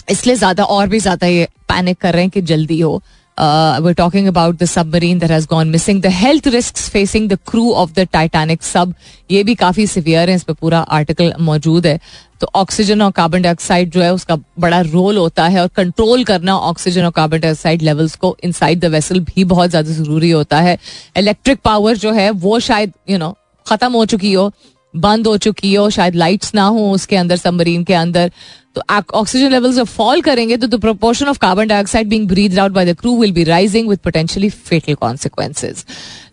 [0.08, 3.02] इसलिए ज़्यादा और भी ज़्यादा ये पैनिक कर रहे हैं कि जल्दी हो।
[3.38, 6.02] We're talking about the submarine that has gone missing.
[6.02, 8.94] The health risks facing the crew of the Titanic sub,
[9.32, 12.00] ये भी काफ़ी सिवियर है, इस पर पूरा आर्टिकल मौजूद है।
[12.42, 16.58] तो ऑक्सीजन और कार्बन डाइऑक्साइड जो है, उसका बड़ा रोल होता है और कंट्रोल करना
[16.58, 20.78] ऑक्सीजन और कार्बन डाइऑक्साइड लेवल्स को इनसाइड द वेसल भी बहुत ज़्यादा ज़रूरी होता है।
[21.18, 24.52] इलेक्ट्रिक पावर जो है, वो शायद यू नो खत्म हो चुकी हो,
[24.94, 28.32] बंद हो चुकी हो, शायद लाइट्स ना हो उसके अंदर सबमरीन के अंदर।
[28.76, 32.72] तो ऑक्सीजन लेवल्स जब फॉल करेंगे तो the proportion of carbon dioxide being breathe out
[32.72, 35.84] by the crew will be rising with potentially fatal consequences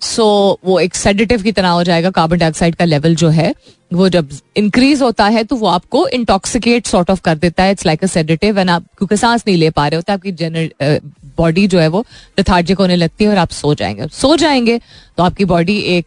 [0.02, 0.26] so
[0.64, 3.54] वो एक सेडेटिव की तरह हो जाएगा कार्बन डाइऑक्साइड का लेवल जो है।
[3.90, 7.86] वो जब इंक्रीज होता है तो वो आपको इंटॉक्सिकेट सॉर्ट ऑफ़ कर देता है। It's
[7.86, 11.00] like a sedative and आप, क्योंकि सांस नहीं ले पा रहे होते, आपकी जनरल
[11.38, 12.04] बॉडी जो है वो
[12.40, 14.78] लथार्जिक होने लगती है और आप सो जाएँगे। सो जाएँगे
[15.18, 16.06] तो आपकी बॉडी एक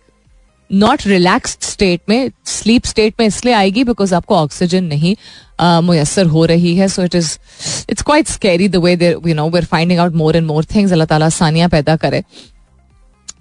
[0.70, 5.16] नॉट रिलैक्स्ड स्टेट में स्लीप स्टेट में इसलिए आएगी बिकॉज़ आपको ऑक्सीजन नहीं
[5.60, 7.38] मैसर हो रही है so it is
[7.90, 10.92] it's quite scary the way they're you know we're finding out more and more things
[10.92, 12.24] अल्लाह ताला आसानियाँ पैदा करे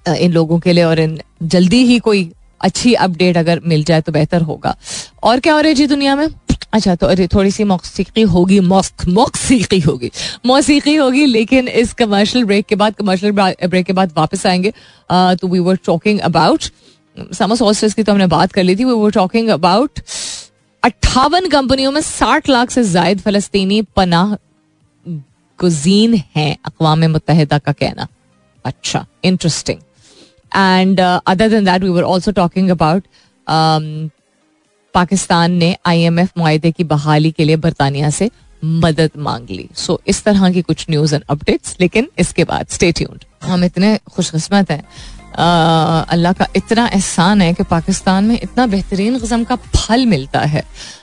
[0.09, 4.13] इन लोगों के लिए और इन जल्दी ही कोई अच्छी अपडेट अगर मिल जाए तो
[4.13, 4.77] बेहतर होगा
[5.23, 6.29] और क्या हो रहा है जी दुनिया में
[6.73, 10.11] अच्छा तो अरे थोड़ी सी मौसीकी होगी मौसीकी होगी
[10.47, 14.73] मौसीकी होगी लेकिन इस कमर्शियल ब्रेक के बाद कमर्शियल ब्रेक के बाद वापस आएँगे
[15.11, 16.65] तो we were talking about
[17.39, 20.01] summer solstice की तो हमने बात कर ली थी वी वर टॉकिंग अबाउट
[20.83, 24.35] अट्ठावन कंपनियों में साठ लाख से जायद फलस्तीनी पनाह
[25.59, 28.07] गुजीन हैं अकवा मुतहदा का कहना।
[28.65, 29.81] अच्छा interesting
[30.53, 33.03] and other than that we were also talking about
[34.95, 38.31] Pakistan ने आईएमएफ मुआदे की बहाली के लिए बरतानिया से
[38.65, 43.05] मदद मांग ली। सो इस तरह की कुछ न्यूज़ एंड अपडेट्स लेकिन इसके बाद स्टेट
[43.45, 44.83] हम इतने खुशकिस्मत हैं।
[45.35, 50.63] अल्लाह का इतना एहसान है कि पाकिस्तान में इतना बेहतरीन किस्म का फल मिलता है।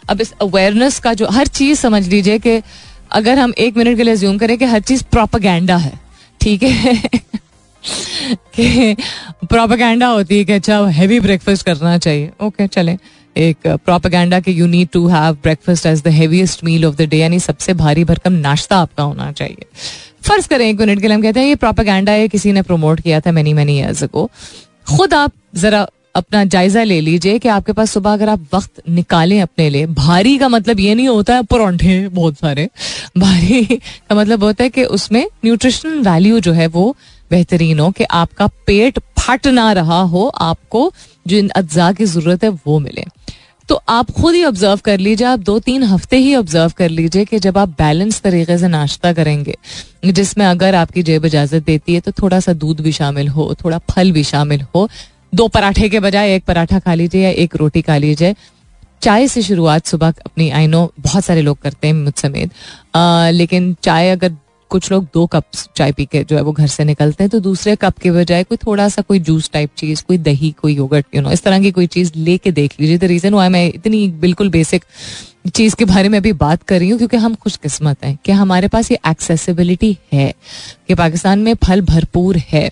[0.10, 2.62] अब इस अवेयरनेस का जो हर चीज़ समझ लीजिए कि
[3.12, 6.00] अगर हम एक मिनट के लिए ज्यूम करें कि हर चीज़ प्रोपागेंडा है,
[6.42, 7.00] ठीक है?
[8.56, 8.96] कि
[9.46, 12.98] प्रोपागेंडा होती है कि अच्छा हैवी ब्रेकफास्ट करना चाहिए। ओके चले।
[13.36, 17.18] एक प्रोपागेंडा कि you need to have breakfast as the heaviest meal of the day
[17.18, 19.66] यानी सबसे भारी भरकम नाश्ता आपका होना चाहिए।
[20.24, 23.02] फ़र्ज़ करें, एक मिनट के लिए हम कहते हैं, ये प्रोपागेंडा है किसी ने प्रमोट
[23.02, 24.30] किया था मैनी मैनी ईयर्स को
[24.88, 29.42] खुद आप जरा अपना जायजा ले लीजिए कि आपके पास सुबह अगर आप वक्त निकालें
[29.42, 32.68] अपने लिए, भारी का मतलब ये नहीं होता है, परोंठे बहुत सारे,
[33.18, 36.96] भारी का मतलब होता है कि उसमें न्यूट्रिशनल वैल्यू जो है वो
[37.32, 40.92] बेहतरीन हो, कि आपका पेट फट ना रहा हो, आपको
[41.28, 43.06] जो इन अज्जा की ज़रूरत है वो मिले।
[43.70, 47.26] तो आप खुद ही ऑब्ज़र्व कर लीजिए, आप दो तीन हफ़्ते ही ऑब्ज़र्व कर लीजिए
[47.26, 49.56] कि जब आप बैलेंस तरीके से नाश्ता करेंगे,
[50.06, 53.78] जिसमें अगर आपकी जेब इजाज़त देती है तो थोड़ा सा दूध भी शामिल हो, थोड़ा
[53.92, 54.88] फल भी शामिल हो।
[55.36, 58.36] दो पराठे के बजाय एक पराठा खा लीजिए या एक रोटी खा लीजिए।
[59.02, 62.52] चाय से शुरुआत सुबह अपनी आई नो बहुत सारे लोग करते हैं मुझ समेत।
[63.34, 64.36] लेकिन चाय अगर
[64.70, 65.44] कुछ लोग दो कप
[65.76, 68.44] चाय पी के जो है वो घर से निकलते हैं तो दूसरे कप के बजाय
[68.44, 71.60] कोई थोड़ा सा कोई जूस टाइप चीज़, कोई दही, कोई योगर्ट यू नो इस तरह
[71.60, 74.86] की कोई चीज़ लेके देख लीजिए। द रीजन वाई मैं इतनी बिल्कुल बेसिक
[75.48, 78.68] चीज़ के बारे में अभी बात कर रही हूँ, क्योंकि हम खुशकिस्मत हैं कि हमारे
[78.68, 80.34] पास ये एक्सेसिबिलिटी है,
[80.88, 82.70] कि पाकिस्तान में फल भरपूर है।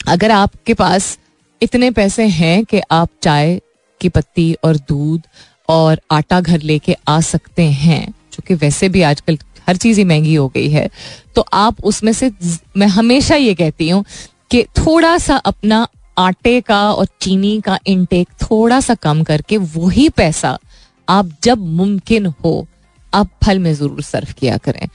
[0.00, 1.16] अगर आपके पास
[1.60, 3.60] इतने पैसे हैं कि आप चाय
[4.00, 5.26] की पत्ती और दूध
[5.68, 9.36] और आटा घर लेके आ सकते हैं, जो कि वैसे भी आजकल
[9.68, 10.88] हर चीज़ ही महँगी हो गई है।
[11.34, 12.30] तो आप उसमें से
[12.76, 14.04] मैं हमेशा ये कहती हूँ
[14.50, 15.86] कि थोड़ा सा अपना
[16.18, 20.58] आटे का और चीनी का इनटेक थोड़ा सा कम करके वही पैसा
[21.08, 22.66] आप जब मुमकिन हो,
[23.12, 24.86] आप फल में ज़रूर सर्व किया करें।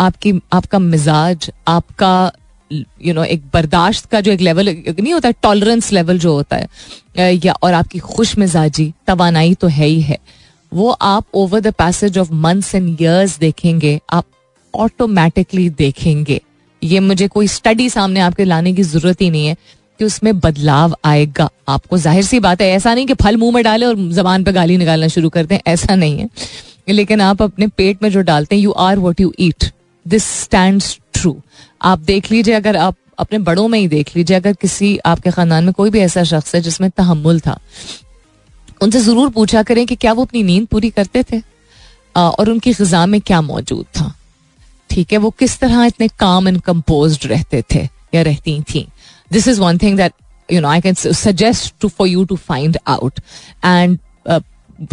[0.00, 2.32] आपकी, आपका मिजाज, आपका
[2.70, 7.34] यू नो एक बर्दाश्त का जो एक लेवल नहीं होता टॉलरेंस लेवल जो होता है
[7.36, 10.18] या और आपकी खुश मिजाजी तो है ही है।
[10.72, 14.24] वो आप over the passage of months and years देखेंगे, आप
[14.74, 16.40] ऑटोमेटिकली देखेंगे।
[16.82, 19.56] ये मुझे कोई स्टडी सामने आपके लाने की ज़रूरत ही नहीं है
[20.00, 23.62] कि उसमें बदलाव आएगा। आपको ज़ाहिर सी बात है, ऐसा नहीं कि फल मुँह में
[23.64, 26.28] डाले और जबान पे गाली निकालना शुरू करते हैं ऐसा नहीं है।
[26.88, 29.64] लेकिन आप अपने पेट में जो डालते हैं you are what you eat
[30.06, 31.36] this stand true
[31.80, 35.64] आप देख लीजिए, अगर आप अपने बड़ों में ही देख लीजिए, अगर किसी आपके खानदान
[35.64, 37.58] में कोई भी ऐसा शख्स है जिसमें तहमुल था
[38.82, 41.40] उनसे ज़रूर पूछा करें कि क्या वो अपनी नींद पूरी करते थे?
[42.16, 44.12] और उनकी गजा में क्या मौजूद था?
[44.90, 48.86] ठीक है, वो किस तरह इतने काम एंड कंपोज रहते थे या रहती थी?
[49.32, 50.12] This is one thing that
[50.48, 53.20] you know I can suggest to for you to find out
[53.64, 53.98] and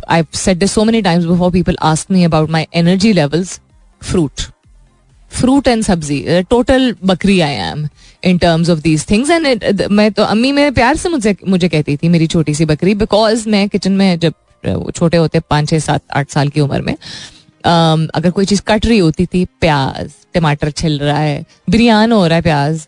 [0.09, 3.59] I said so many times before people ask me about my energy levels
[4.01, 4.41] fruit
[5.31, 7.87] fruit and सब्ज़ी total बकरी I am
[8.25, 11.97] in terms of these things and मैं तो अम्मी मेरे प्यार से मुझे मुझे कहती
[11.97, 14.33] थी मेरी छोटी सी बकरी बिकॉज़ मैं किचन में जब
[14.95, 18.85] छोटे होते पाँच छः सात आठ साल की उम्र में um, अगर कोई चीज़ कट
[18.85, 22.87] रही होती थी प्याज टमाटर छिल रहा है बिरयान हो रहा है प्याज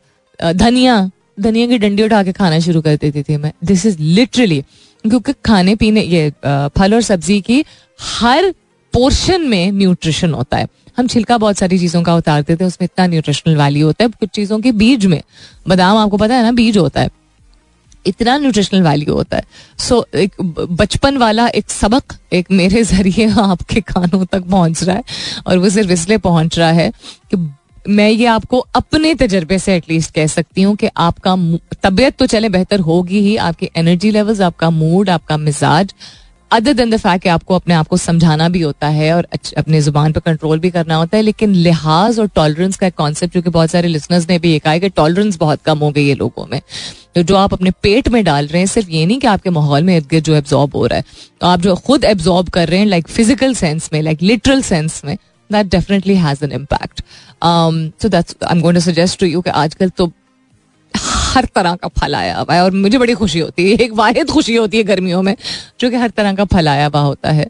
[0.56, 4.62] धनिया धनिया की डंडी उठा के खाना शुरू कर देती थी मैं। दिस इज़ लिटरली
[5.06, 7.64] क्योंकि खाने पीने ये फल और सब्ज़ी की
[8.00, 8.54] हर
[8.94, 13.06] पोर्शन में न्यूट्रिशन होता है। हम छिलका बहुत सारी चीज़ों का उतारते थे उसमें इतना
[13.08, 15.22] न्यूट्रिशनल वैल्यू होता है। कुछ चीज़ों के बीज में
[15.68, 17.10] बादाम आपको पता है ना बीज होता है।
[18.06, 19.44] इतना न्यूट्रिशनल वैल्यू होता है।
[19.80, 24.96] सो so, एक बचपन वाला एक सबक एक मेरे ज़रिए आपके कानों तक पहुँच रहा
[24.96, 25.04] है
[25.48, 26.92] और वो सिर्फ़ इसलिए पहुँच रहा है
[27.32, 27.38] कि
[27.88, 31.36] मैं ये आपको अपने तजर्बे से एटलीस्ट कह सकती हूँ कि आपका
[31.84, 35.94] तबीयत तो चले बेहतर होगी ही। आपकी एनर्जी लेवल्स आपका मूड आपका मिजाज
[36.52, 39.80] अदर देन द फैक्ट कि आपको अपने आप को समझाना भी होता है और अपने
[39.82, 43.42] ज़ुबान पर कंट्रोल भी करना होता है, लेकिन लिहाज और टॉलरेंस का एक कॉन्सेप्ट जो
[43.42, 46.08] कि बहुत सारे लिसनर्स ने भी ये कहा है कि टॉलरेंस बहुत कम हो गई
[46.08, 46.62] है लोगों में।
[47.16, 49.84] तो जो आप अपने पेट में डाल रहे हैं, सिर्फ़ ये नहीं कि आपके माहौल
[49.84, 51.04] में इर्द गिर्द जो एब्जॉर्ब हो रहा है
[51.42, 55.02] तो आप जो खुद एब्जॉर्ब कर रहे हैं लाइक फ़िज़िकल सेंस में लाइक लिटरल सेंस
[55.06, 55.16] में
[55.50, 57.02] that definitely has an impact
[58.02, 60.12] so that's I am going to suggest to you कि आजकल तो
[61.38, 64.30] हर तरह का फल आया हुआ है और मुझे बड़ी खुशी होती है। एक वाहिद
[64.32, 65.36] खुशी होती है गर्मियों में,
[65.80, 67.50] जो कि हर तरह का फल आया हुआ होता है।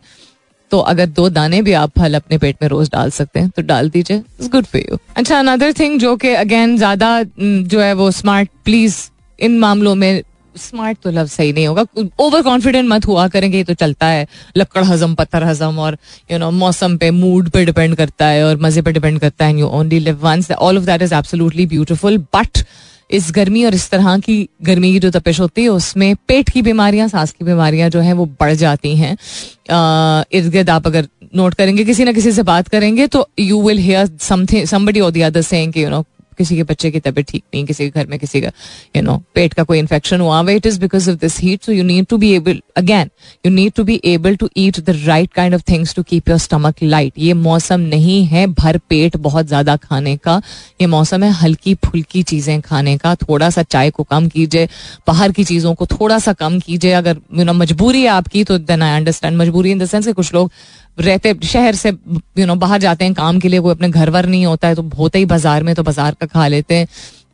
[0.72, 3.62] तो अगर दो दाने भी आप फल अपने पेट में रोज डाल सकते हैं तो
[3.64, 7.94] डाल दीजिए। इट्स गुड फॉर यू अच्छा अनदर थिंग जो कि अगेन ज़्यादा जो है
[7.96, 8.98] वो स्मार्ट प्लीज़
[9.40, 10.24] इन मामलों में
[10.56, 11.84] स्मार्ट तो लव सही नहीं होगा।
[12.20, 14.26] ओवर कॉन्फिडेंट मत हुआ करेंगे तो चलता है।
[14.58, 15.98] लक्कड़ हजम, पत्थर हजम और
[16.32, 19.60] यू नो मौसम पे मूड पे डिपेंड करता है और मज़े पे डिपेंड करता है
[19.60, 22.64] you only live once all of that is absolutely beautiful but
[23.10, 26.62] इस गर्मी और इस तरह की गर्मी की जो तपिश होती है, उसमें पेट की
[26.62, 29.16] बीमारियाँ, सांस की बीमारियाँ जो हैं, वो बढ़ जाती हैं।
[30.32, 33.80] इर्द गिर्द आप अगर नोट करेंगे, किसी ना किसी से बात करेंगे तो you will
[33.80, 36.04] hear something somebody और the other saying you know
[36.38, 38.52] किसी के बच्चे की तबीयत ठीक नहीं, किसी के घर में किसी का
[38.96, 41.72] यू नो पेट का कोई इन्फेक्शन हुआ way it is because of this heat so
[41.72, 43.10] you need to be able again
[43.46, 46.40] you need to be able to eat the right kind of things to keep your
[46.40, 50.42] stomach light ये मौसम नहीं है भर पेट बहुत ज़्यादा खाने का,
[50.82, 54.68] ये मौसम है हल्की फुल्की चीज़ें खाने का, थोड़ा सा चाय को कम कीजिए,
[55.08, 58.58] बाहर की चीज़ों को थोड़ा सा कम कीजिए, अगर यू नो मजबूरी है आपकी तो
[58.60, 60.52] देन आई अंडरस्टैंड मजबूरी इन द सेंस कुछ लोग
[61.00, 64.26] रहते, शहर से यू नो बाहर जाते हैं, काम के लिए कोई अपने घर वर
[64.28, 66.88] नहीं होता है तो होते ही बाज़ार में तो बाज़ार का खा लेते हैं।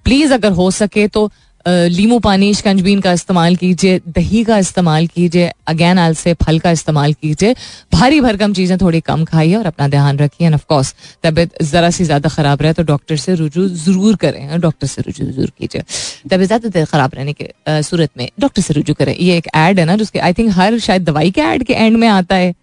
[0.06, 1.30] प्लीज़ अगर हो सके तो
[1.66, 6.72] लीमू पानी शिकंजबीन का इस्तेमाल कीजिए, दही का इस्तेमाल कीजिए, अगैन आल से फल का
[6.72, 7.54] इस्तेमाल कीजिए।
[7.94, 12.04] भारी भरकम चीज़ें थोड़ी कम खाइए और अपना ध्यान रखिए। एंड ऑफकोर्स तबियत जरा सी
[12.04, 15.84] ज़्यादा खराब रहे तो डॉक्टर से रुजू ज़रूर करें डॉक्टर से रुजू ज़रूर कीजिए।
[16.30, 19.86] तबियत ज़्यादा खराब रहने के सूरत में डॉक्टर से रुजू करें। ये एक एड है
[19.86, 22.54] ना, जिसके आई थिंक हर शायद दवाई के एड के एंड में आता है।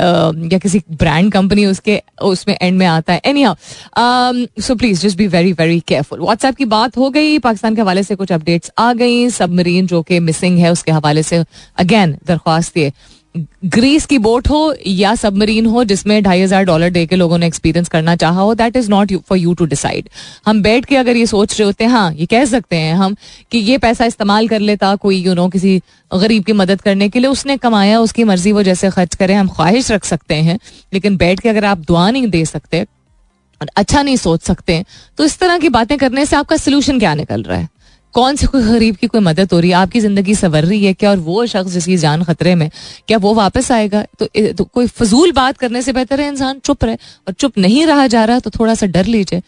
[0.00, 3.20] या किसी ब्रांड कंपनी उसके, उसमें एंड में आता है.
[3.42, 7.80] Anyhow so please just be very very careful WhatsApp की बात हो गई, पाकिस्तान के
[7.80, 9.28] हवाले से कुछ अपडेट्स आ गई.
[9.30, 11.44] सबमरीन जो कि मिसिंग है, उसके हवाले से
[11.76, 12.92] अगेन दरख्वास्त ये.
[13.64, 17.46] ग्रीस की बोट हो या सबमरीन हो जिसमें ढाई हज़ार डॉलर दे के लोगों ने
[17.46, 20.08] एक्सपीरियंस करना चाहा हो that is not for you to decide
[20.46, 23.16] हम बैठ के अगर ये सोच रहे होते हैं हाँ ये कह सकते हैं हम
[23.50, 25.80] कि ये पैसा इस्तेमाल कर लेता कोई यू you नो know, किसी
[26.12, 29.48] गरीब की मदद करने के लिए उसने कमाया उसकी मर्ज़ी वो जैसे खर्च करे हम
[29.48, 30.58] ख्वाहिश रख सकते हैं
[30.92, 32.86] लेकिन बैठ के अगर आप दुआ नहीं दे सकते
[33.60, 34.84] और अच्छा नहीं सोच सकते
[35.18, 37.68] तो इस तरह की बातें करने से आपका सोल्यूशन क्या निकल रहा है?
[38.18, 39.76] कौन से कोई गरीब की कोई मदद हो रही है?
[39.76, 41.10] आपकी ज़िंदगी सवर रही है क्या?
[41.10, 42.70] और वो शख्स जिसकी जान खतरे में
[43.08, 44.02] क्या वो वापस आएगा?
[44.18, 46.96] तो, तो कोई फजूल बात करने से बेहतर है इंसान चुप रहे।
[47.28, 49.42] और चुप नहीं रहा जा रहा तो थोड़ा सा डर लीजिए।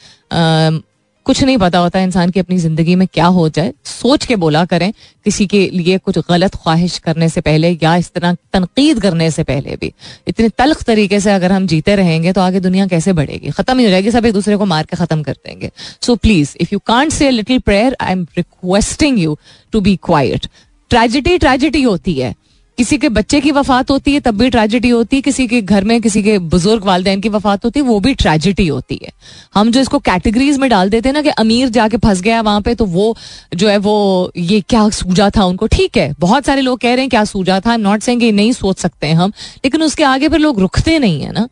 [1.27, 4.65] कुछ नहीं पता होता इंसान की अपनी ज़िंदगी में क्या हो जाए। सोच के बोला
[4.65, 4.93] करें,
[5.25, 9.43] किसी के लिए कुछ गलत ख्वाहिश करने से पहले या इस तरह तनकीद करने से
[9.45, 9.93] पहले भी।
[10.29, 13.51] इतने तलख तरीके से अगर हम जीते रहेंगे तो आगे दुनिया कैसे बढ़ेगी?
[13.51, 15.71] खत्म ही हो जाएगी, सब एक दूसरे को मार के खत्म कर देंगे।
[16.03, 19.39] So please if you can't say little prayer I am requesting you
[19.73, 20.47] to be quite
[20.91, 22.35] tragedy tragedy होती है।
[22.79, 25.85] किसी के बच्चे की वफात होती है, तब भी ट्रेजिडी होती है, किसी के घर
[25.85, 29.13] में किसी के बुज़ुर्ग वालदेन की वफात होती है, वो भी ट्रेजिडी होती है।
[29.55, 32.61] हम जो इसको कैटेगरीज में डाल देते हैं ना कि अमीर जाके फंस गया वहाँ
[32.61, 33.17] पे तो वो
[33.55, 35.67] जो है वो, ये क्या सूझा था उनको?
[35.67, 38.79] ठीक है, बहुत सारे लोग कह रहे हैं क्या सूझा था। नॉट सेंगे नहीं सोच
[38.79, 39.33] सकते हैं हम,
[39.65, 41.49] लेकिन उसके आगे फिर लोग रुकते नहीं है ना।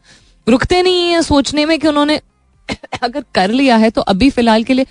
[0.46, 2.20] रुकते नहीं है सोचने में कि उन्होंने
[3.02, 4.86] अगर कर लिया है तो अभी फ़िलहाल के लिए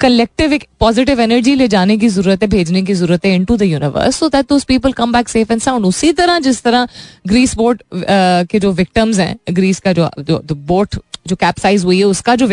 [0.00, 3.62] कलेक्टिव एक पॉजिटिव एनर्जी ले जाने की ज़रूरत है भेजने की ज़रूरत है into the
[3.62, 6.88] universe so that people come back safe and sound उसी तरह जिस तरह
[7.26, 10.10] ग्रीस बोट के जो विक्टम्स हैं ग्रीस का जो
[10.52, 12.46] बोट जो कैप्साइज हुई है, उसका जो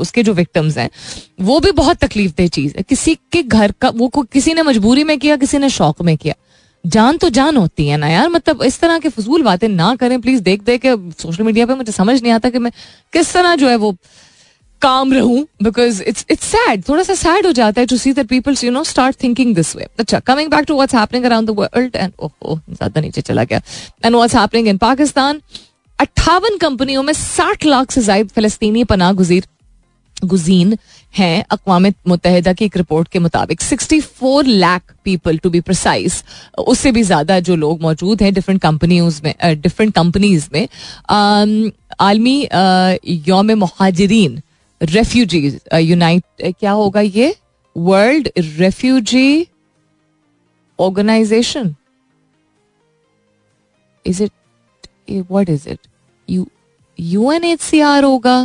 [0.00, 0.88] उसके जो विक्टम्स हैं,
[1.40, 5.04] वो भी बहुत तकलीफ़ दे चीज़ है। किसी के घर का, वो किसी ने मजबूरी
[5.04, 6.34] में किया, किसी ने शौक में किया।
[6.84, 10.20] जान तो जान होती है ना यार मतलब इस तरह के फजूल बातें ना करें
[10.20, 12.72] प्लीज़ देख देख के सोशल मीडिया पे मुझे समझ नहीं आता कि मैं
[13.12, 13.94] किस तरह जो है वो
[14.82, 18.28] काम रहूँ बिकॉज़ इट्स इट्स सैड थोड़ा सा सैड हो जाता है to see that
[18.28, 21.54] peoples you know start thinking this way अच्छा coming back to what's happening around the
[21.58, 23.60] world and oh, ज़्यादा नीचे चला गया.
[24.04, 25.40] And what's happening in Pakistan
[25.98, 29.46] अट्ठावन कंपनियों में साठ लाख से ज़्यादा फलस्तीनी पनाह गुजीर
[30.24, 30.76] गुजीन
[31.14, 33.60] हैं अकवा मुतहदा की एक रिपोर्ट के मुताबिक.
[33.62, 36.22] 64 lakh people to be precise
[36.58, 40.68] उससे भी ज़्यादा जो लोग मौजूद हैं डिफरेंट कंपनीज़ में डिफरेंट कंपनीज़ में.
[42.00, 42.48] आलमी
[43.28, 44.40] योम महाजरीन
[44.80, 45.38] रेफ्यूजी
[45.74, 47.34] यूनाइट uh, क्या होगा ये?
[47.76, 49.46] World refugee
[50.78, 51.74] organisation
[54.04, 54.30] is it
[55.30, 55.78] what is it
[56.28, 56.46] U
[56.98, 58.38] U N H C R होगा?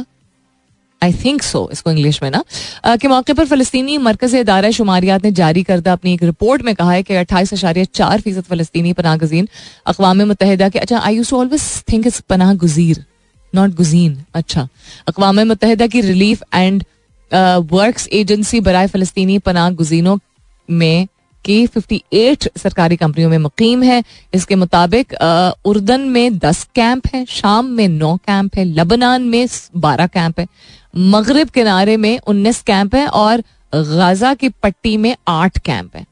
[1.01, 2.43] आई थिंक सो इसको इंग्लिश में ना.
[2.85, 6.91] के मौके पर फलस्तीनी मरकज इदारा शुमारियात ने जारी करदा अपनी एक रिपोर्ट में कहा
[6.91, 9.47] है कि अट्ठाईस अशारिया चार फ़ीसद फलस्तीनी पनाह गजीन
[9.85, 13.05] अकवा मुतहदा के अच्छा I you always think is पनाह गुजीर
[13.55, 14.67] नॉट गुजीन अच्छा
[15.07, 16.83] अकवा मुतहदा की रिलीफ एंड
[17.71, 20.17] वर्क्स एजेंसी बरए फ़लस्तनी पनाह गुजीनों
[20.69, 21.07] में
[21.45, 25.13] की 58 सरकारी कंपनियों में मुकीम है इसके मुताबिक
[25.65, 29.45] उर्दन में 10 कैंप हैं शाम में 9 कैंप है लबनान में
[29.85, 30.47] 12 कैंप है
[30.97, 33.43] मगरब किनारे में 19 कैंप है और
[33.73, 36.05] गाजा की पट्टी में 8 कैंप है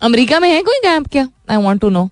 [0.00, 2.08] अमेरिका में है कोई कैंप क्या आई वॉन्ट टू नो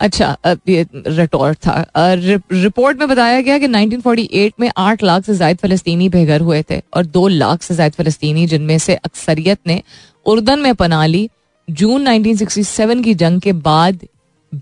[0.00, 5.34] अच्छा अब ये रिटोर्ट था। रिपोर्ट में बताया गया कि 1948 में आठ लाख से
[5.34, 9.82] ज़्यादा फलस्तीनी बेघर हुए थे और दो लाख से ज़्यादा फलस्तीनी, जिनमें से अक्सरियत ने
[10.26, 11.28] उर्दन में पना ली,
[11.68, 14.06] जून 1967 की जंग के बाद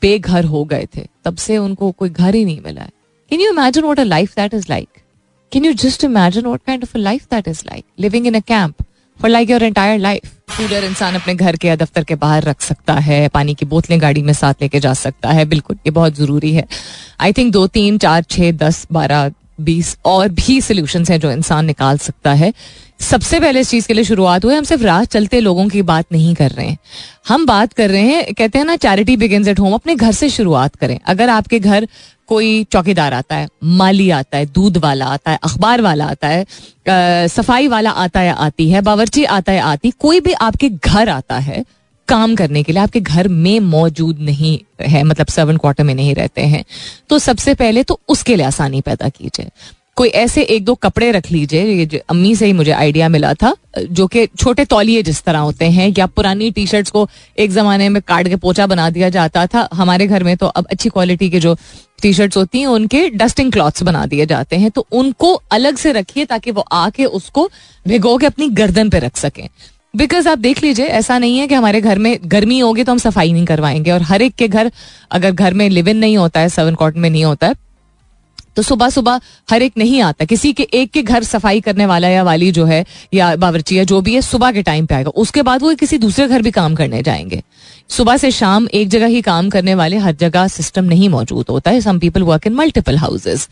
[0.02, 2.86] बेघर हो गए थे। तब से उनको कोई घर ही नहीं मिला
[3.30, 4.88] can you imagine what a life that is like
[5.52, 8.40] can you just imagine what kind of a life that is like living in a
[8.48, 8.82] camp
[9.20, 12.60] for like your entire life cooler इंसान अपने घर के या दफ्तर के बाहर रख
[12.60, 16.16] सकता है, पानी की बोतलें गाड़ी में साथ लेके जा सकता है। बिल्कुल, ये बहुत
[16.16, 16.64] ज़रूरी है।
[17.20, 19.30] आई थिंक दो, तीन, चार छः दस, बारह,
[19.60, 22.52] बीस और भी सोल्यूशन हैं जो इंसान निकाल सकता है।
[23.00, 26.06] सबसे पहले इस चीज़ के लिए शुरुआत हुई, हम सिर्फ़ राह चलते लोगों की बात
[26.12, 26.78] नहीं कर रहे हैं।
[27.28, 30.28] हम बात कर रहे हैं, कहते हैं ना चैरिटी बिगिन एट होम अपने घर से
[30.28, 31.88] शुरुआत करें। अगर आपके घर
[32.28, 36.42] कोई चौकीदार आता है माली आता है दूध वाला आता है अखबार वाला आता है
[36.42, 41.08] आ, सफ़ाई वाला आता है आती है बावर्ची आता है आती कोई भी आपके घर
[41.08, 41.64] आता है
[42.08, 46.14] काम करने के लिए आपके घर में मौजूद नहीं है मतलब सेवन क्वार्टर में नहीं
[46.14, 46.64] रहते हैं
[47.08, 49.50] तो सबसे पहले तो उसके लिए आसानी पैदा कीजिए।
[49.96, 53.54] कोई ऐसे एक दो कपड़े रख लीजिए, ये अम्मी से ही मुझे आइडिया मिला था,
[53.80, 57.88] जो कि छोटे तौलिए जिस तरह होते हैं, या पुरानी टी शर्ट्स को एक जमाने
[57.88, 61.30] में काट के पोचा बना दिया जाता था, हमारे घर में तो अब अच्छी क्वालिटी
[61.30, 61.56] के जो
[62.02, 65.92] टी शर्ट्स होती हैं, उनके डस्टिंग क्लॉथ्स बना दिए जाते हैं तो उनको अलग से
[65.92, 67.48] रखिए ताकि वो आके उसको
[67.86, 69.48] भिगो के अपनी गर्दन पे रख सकें।
[69.94, 72.98] बिकॉज़ आप देख लीजिए, ऐसा नहीं है कि हमारे घर में गर्मी होगी तो हम
[72.98, 74.70] सफ़ाई नहीं करवाएँगे, और हर एक के घर
[75.10, 77.64] अगर घर में लिव इन नहीं होता है सेवन कॉट में नहीं होता है
[78.56, 82.08] तो सुबह सुबह हर एक नहीं आता। किसी के, एक के घर सफ़ाई करने वाला
[82.08, 82.84] या वाली जो है,
[83.14, 85.98] या बावरची या जो भी है, सुबह के टाइम पे आएगा। उसके बाद वो किसी
[85.98, 87.42] दूसरे घर भी काम करने जाएँगे।
[87.88, 91.70] सुबह से शाम एक जगह ही काम करने वाले हर जगह सिस्टम नहीं मौजूद होता
[91.70, 93.46] है। Some people work in multiple houses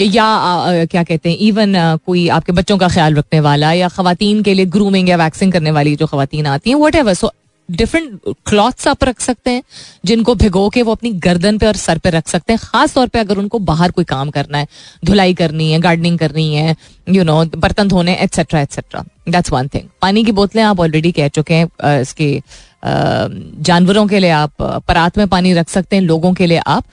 [0.00, 1.74] या क्या कहते हैं इवन
[2.06, 5.70] कोई आपके बच्चों का ख्याल रखने वाला या खातन के लिए ग्रूमिंग या वैक्सिंग करने
[5.70, 7.30] वाली जो खातन आती हैं whatever so
[7.68, 9.62] different clothes आप रख सकते हैं,
[10.04, 13.08] जिनको भिगो के वो अपनी गर्दन पे और सर पे रख सकते हैं। खास तौर
[13.08, 14.66] पे अगर उनको बाहर कोई काम करना है,
[15.04, 16.76] धुलाई करनी है गार्डनिंग करनी है
[17.08, 21.28] यू नो बर्तन धोने etcetera etcetera that's one thing पानी की बोतलें आप ऑलरेडी कह
[21.28, 22.40] चुके हैं इसके
[22.84, 26.84] जानवरों के लिए आप परात में पानी रख सकते हैं, लोगों के लिए आप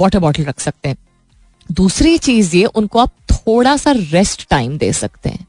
[0.00, 0.96] वाटर बॉटल रख सकते हैं।
[1.70, 5.46] दूसरी चीज़ ये, उनको आप थोड़ा सा रेस्ट टाइम दे सकते हैं।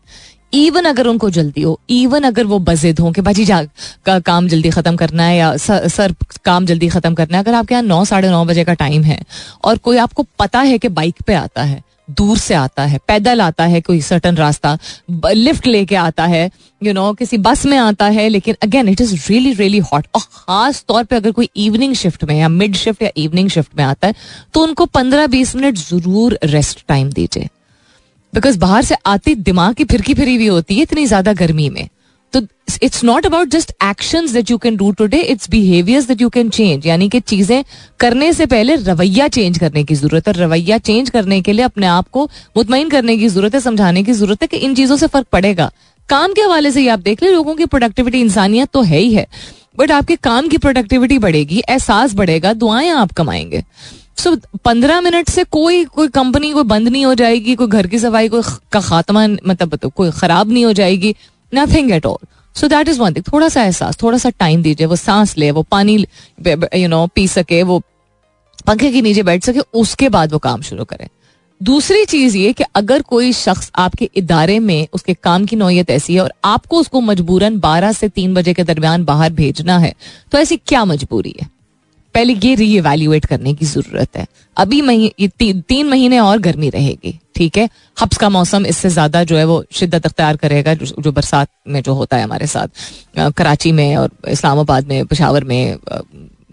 [0.54, 3.62] इवन अगर उनको जल्दी हो इवन अगर वो बजिद हो कि भाजी जा
[4.06, 6.14] का काम जल्दी खत्म करना है या सर, सर
[6.46, 9.22] काम जल्दी खत्म करना है अगर आपके यहाँ नौ साढ़े नौ बजे का टाइम है
[9.64, 13.42] और कोई आपको पता है कि बाइक पे आता है दूर से आता है पैदल
[13.42, 14.78] आता है कोई सर्टन रास्ता
[15.26, 18.90] लिफ्ट लेके आता है यू you नो know, किसी बस में आता है लेकिन again
[18.90, 22.50] it is really really hot और खास तौर पे अगर कोई इवनिंग शिफ्ट में या
[22.50, 24.16] मिड शिफ्ट या इवनिंग शिफ्ट में आता है
[24.54, 27.48] तो उनको पंद्रह बीस मिनट ज़रूर रेस्ट टाइम दीजिए।
[28.34, 31.88] बिकॉज़ बाहर से आती दिमाग की फिरकी फिरी हुई होती है इतनी ज़्यादा गर्मी में।
[32.34, 32.42] तो
[32.84, 36.50] it's not about just action that you can do today it's behaviours that you can
[36.50, 37.64] change यानी कि चीज़ें
[38.00, 41.88] करने से पहले रवैया चेंज करने की ज़रूरत है। रवैया चेंज करने के लिए अपने
[41.88, 45.08] आप को मुतमिन करने की ज़रूरत है, समझाने की ज़रूरत है कि इन चीज़ों से
[45.08, 45.72] फ़र्क पड़ेगा।
[46.10, 49.14] काम के हवाले से ही आप देख ले, लोगों की प्रोडक्टिविटी इंसानियत तो है ही
[49.14, 49.26] है।
[49.80, 53.64] बट आपके काम की प्रोडक्टिविटी बढ़ेगी, एहसास बढ़ेगा, दुआएँ आप कमाएँगे।
[54.18, 58.00] सो पंद्रह मिनट से कोई कोई कंपनी कोई बंद नहीं हो जाएगी, कोई घर की
[58.00, 58.42] सफ़ाई, कोई
[58.72, 61.16] का खात्मा मतलब कोई खराब नहीं हो जाएगी
[61.52, 64.88] nothing at all so that is one thing थोड़ा सा एहसास, थोड़ा सा टाइम दीजिए,
[64.88, 66.06] वो सांस ले, वो पानी
[66.76, 67.82] यू नो पी सके, वो
[68.68, 71.08] पंखे के नीचे बैठ सके, उसके बाद वो काम शुरू करें।
[71.62, 76.14] दूसरी चीज़ ये कि अगर कोई शख्स आपके इदारे में, उसके काम की नौयत ऐसी
[76.14, 79.94] है और आपको उसको मजबूरन 12 से 3 बजे के दरमियान बाहर भेजना है
[80.32, 81.48] तो ऐसी क्या मजबूरी है?
[82.18, 84.26] पहले ये री करने की ज़रूरत है।
[84.58, 87.70] अभी मही, ती, तीन महीने और गर्मी रहेगी ठीक है?
[87.98, 91.82] हब्स का मौसम इससे ज़्यादा जो है वो शिद्दत अख्तियार करेगा जो, जो बरसात में
[91.82, 95.78] जो होता है हमारे साथ। कराची में और इस्लामाबाद में पेशावर में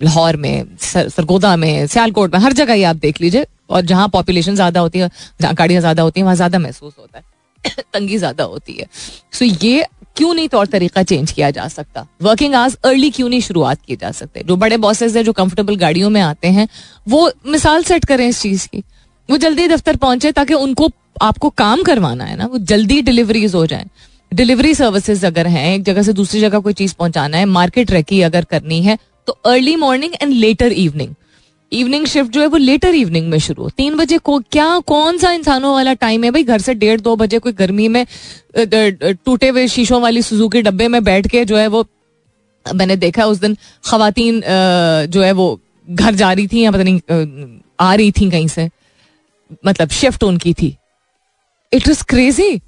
[0.02, 4.08] लाहौर में सर, सरगोदा में सियालकोट में हर जगह ही आप देख लीजिए। और जहाँ
[4.08, 5.10] पॉपुलेशन ज़्यादा होती है
[5.40, 8.86] जहाँ गाड़ियाँ ज़्यादा होती हैं वहाँ ज़्यादा महसूस होता है। तंगी ज़्यादा होती है।
[9.32, 9.84] सो so, ये
[10.16, 12.06] क्यों नहीं तौर तरीका चेंज किया जा सकता?
[12.22, 14.42] वर्किंग आवर्स अर्ली क्यों नहीं शुरुआत की जा सकते?
[14.46, 16.68] जो बड़े बॉसेस है, जो कंफर्टेबल गाड़ियों में आते हैं,
[17.08, 18.82] वो मिसाल सेट करें इस चीज़ की।
[19.28, 20.90] वो जल्दी दफ्तर पहुँचे ताकि उनको,
[21.22, 23.86] आपको काम करवाना है ना, वो जल्दी डिलीवरीज हो जाए।
[24.34, 28.20] डिलीवरी सर्विसेज़ अगर हैं, एक जगह से दूसरी जगह कोई चीज़ पहुंचाना है मार्केट रेकी
[28.22, 31.14] अगर करनी है तो early morning and later evening
[31.74, 35.18] evening shift जो है वो लेटर इवनिंग में शुरू हो। तीन बजे को क्या, कौन
[35.18, 36.30] सा इंसानों वाला टाइम है?
[36.30, 38.06] भाई घर से डेढ़ दो बजे कोई गर्मी में
[38.56, 41.84] टूटे हुए शीशों वाली सुजुकी डब्बे में बैठ के जो है वो,
[42.66, 44.40] मैंने देखा उस दिन खातन
[45.08, 48.68] जो है वो घर जा रही थी या पता नहीं आ रही थी कहीं से।
[49.66, 50.76] मतलब शिफ्ट उनकी थी।
[51.72, 52.60] इट वॉज़ क्रेजी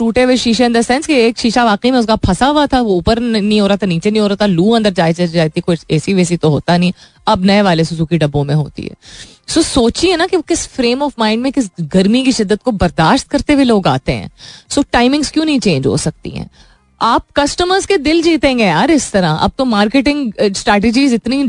[0.00, 2.80] टूटे हुए शीशे इन द सेंस कि एक शीशा वाकई में उसका फंसा हुआ था
[2.80, 5.60] वो ऊपर नहीं हो रहा था नीचे नहीं हो रहा था लू अंदर जाए जाती
[5.60, 6.92] कोई एसी वेसी तो होता नहीं।
[7.26, 8.94] अब नए वाले सुजुकी डब्बों में होती है।
[9.48, 12.72] सो so, सोचिए ना कि किस फ्रेम ऑफ़ माइंड में किस गर्मी की शिद्दत को
[12.72, 14.30] बर्दाश्त करते हुए लोग आते हैं।
[14.68, 16.48] सो so, टाइमिंग्स क्यों नहीं चेंज हो सकती हैं?
[17.00, 21.42] आप कस्टमर्स के दिल जीतेंगे यार इस तरह। अब तो मार्केटिंग स्ट्रैटेजीज इतनी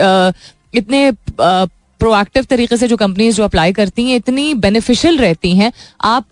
[0.00, 0.30] आ,
[0.74, 6.26] इतने प्रोएक्टिव तरीके से जो कंपनीज़ जो अप्लाई करती हैं इतनी बेनिफिशियल रहती हैं। आप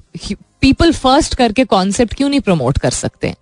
[0.61, 3.35] पीपल फ़र्स्ट करके कॉन्सेप्ट क्यों नहीं प्रमोट कर सकते?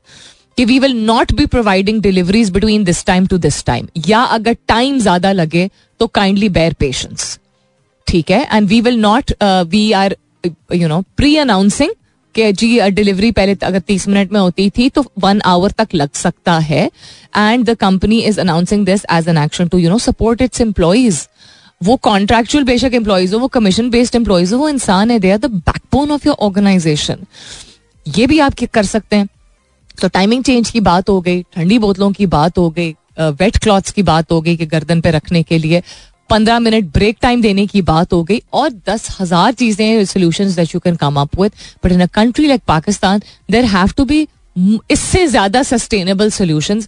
[0.59, 4.57] कि we will not be providing deliveries between this time to this time या अगर
[4.69, 5.69] टाइम ज़्यादा लगे
[6.01, 7.39] तो काइंडली बेयर पेशेंस
[8.07, 8.47] ठीक है?
[8.53, 10.17] And we will not we are
[10.75, 11.93] you know pre announcing
[12.35, 16.11] कि जी डिलीवरी पहले अगर तीस मिनट में होती थी तो वन आवर तक लग
[16.15, 16.85] सकता है।
[17.37, 21.27] And the company is announcing this as an action to you know support its employees
[21.81, 25.39] वो कॉन्ट्रेक्चुअल बेशक एम्प्लॉयज़ हो, वो कमीशन बेस्ड एम्प्लॉयज़ हो, वो इंसान है they are
[25.39, 27.27] the backbone of your organisation
[28.07, 29.29] ये भी आप कर सकते हैं।
[30.01, 33.91] तो टाइमिंग चेंज की बात हो गई, ठंडी बोतलों की बात हो गई वेट क्लॉथ्स
[33.93, 35.83] की बात हो गई कि गर्दन पे रखने के लिए,
[36.31, 40.75] पंद्रह मिनट ब्रेक टाइम देने की बात हो गई और दस हज़ार चीज़ें solution that
[40.75, 41.53] you can come up with
[41.85, 44.27] but in a country like Pakistan there have to be
[44.91, 46.81] इससे ज़्यादा सस्टेनेबल सोल्यूशन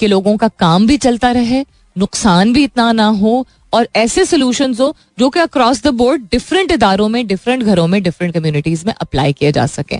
[0.00, 1.64] कि लोगों का काम भी चलता रहे,
[1.96, 6.70] नुकसान भी इतना ना हो और ऐसे सोल्यूशन हो जो कि अक्रॉस द बोर्ड डिफरेंट
[6.72, 9.98] इदारों में डिफरेंट घरों में डिफरेंट कम्युनिटीज में अप्लाई किए जा सके।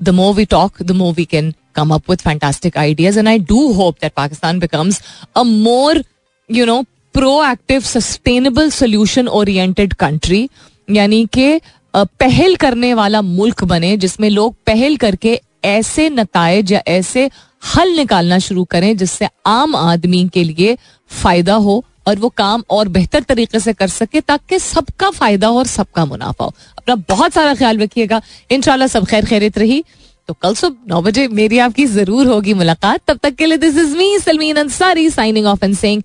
[0.00, 3.38] The more we talk the more we can come up with fantastic ideas and I
[3.48, 5.02] do hope that Pakistan becomes
[5.36, 6.02] a more
[6.50, 6.82] you know
[7.44, 10.48] proactive sustainable solution oriented country
[10.88, 11.60] यानी कि
[11.94, 17.30] पहल करने वाला मुल्क बने जिसमें लोग पहल करके ऐसे नतज या ऐसे
[17.62, 20.76] हल निकालना शुरू करें जिससे आम आदमी के लिए
[21.10, 25.58] फ़ायदा हो और वो काम और बेहतर तरीके से कर सके ताकि सबका फ़ायदा हो
[25.58, 28.20] और सबका मुनाफा हो। अपना बहुत सारा ख्याल रखिएगा।
[28.50, 29.82] इनशाला सब खैर खैरित रही।
[30.28, 33.76] तो कल सुबह नौ बजे मेरी आपकी ज़रूर होगी मुलाकात। तब तक के लिए this
[33.78, 36.02] is me Salmeen Ansari signing off and saying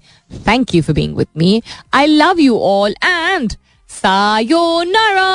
[0.48, 1.62] thank you for being with me
[1.94, 3.54] I love you all and
[3.90, 5.30] sayonara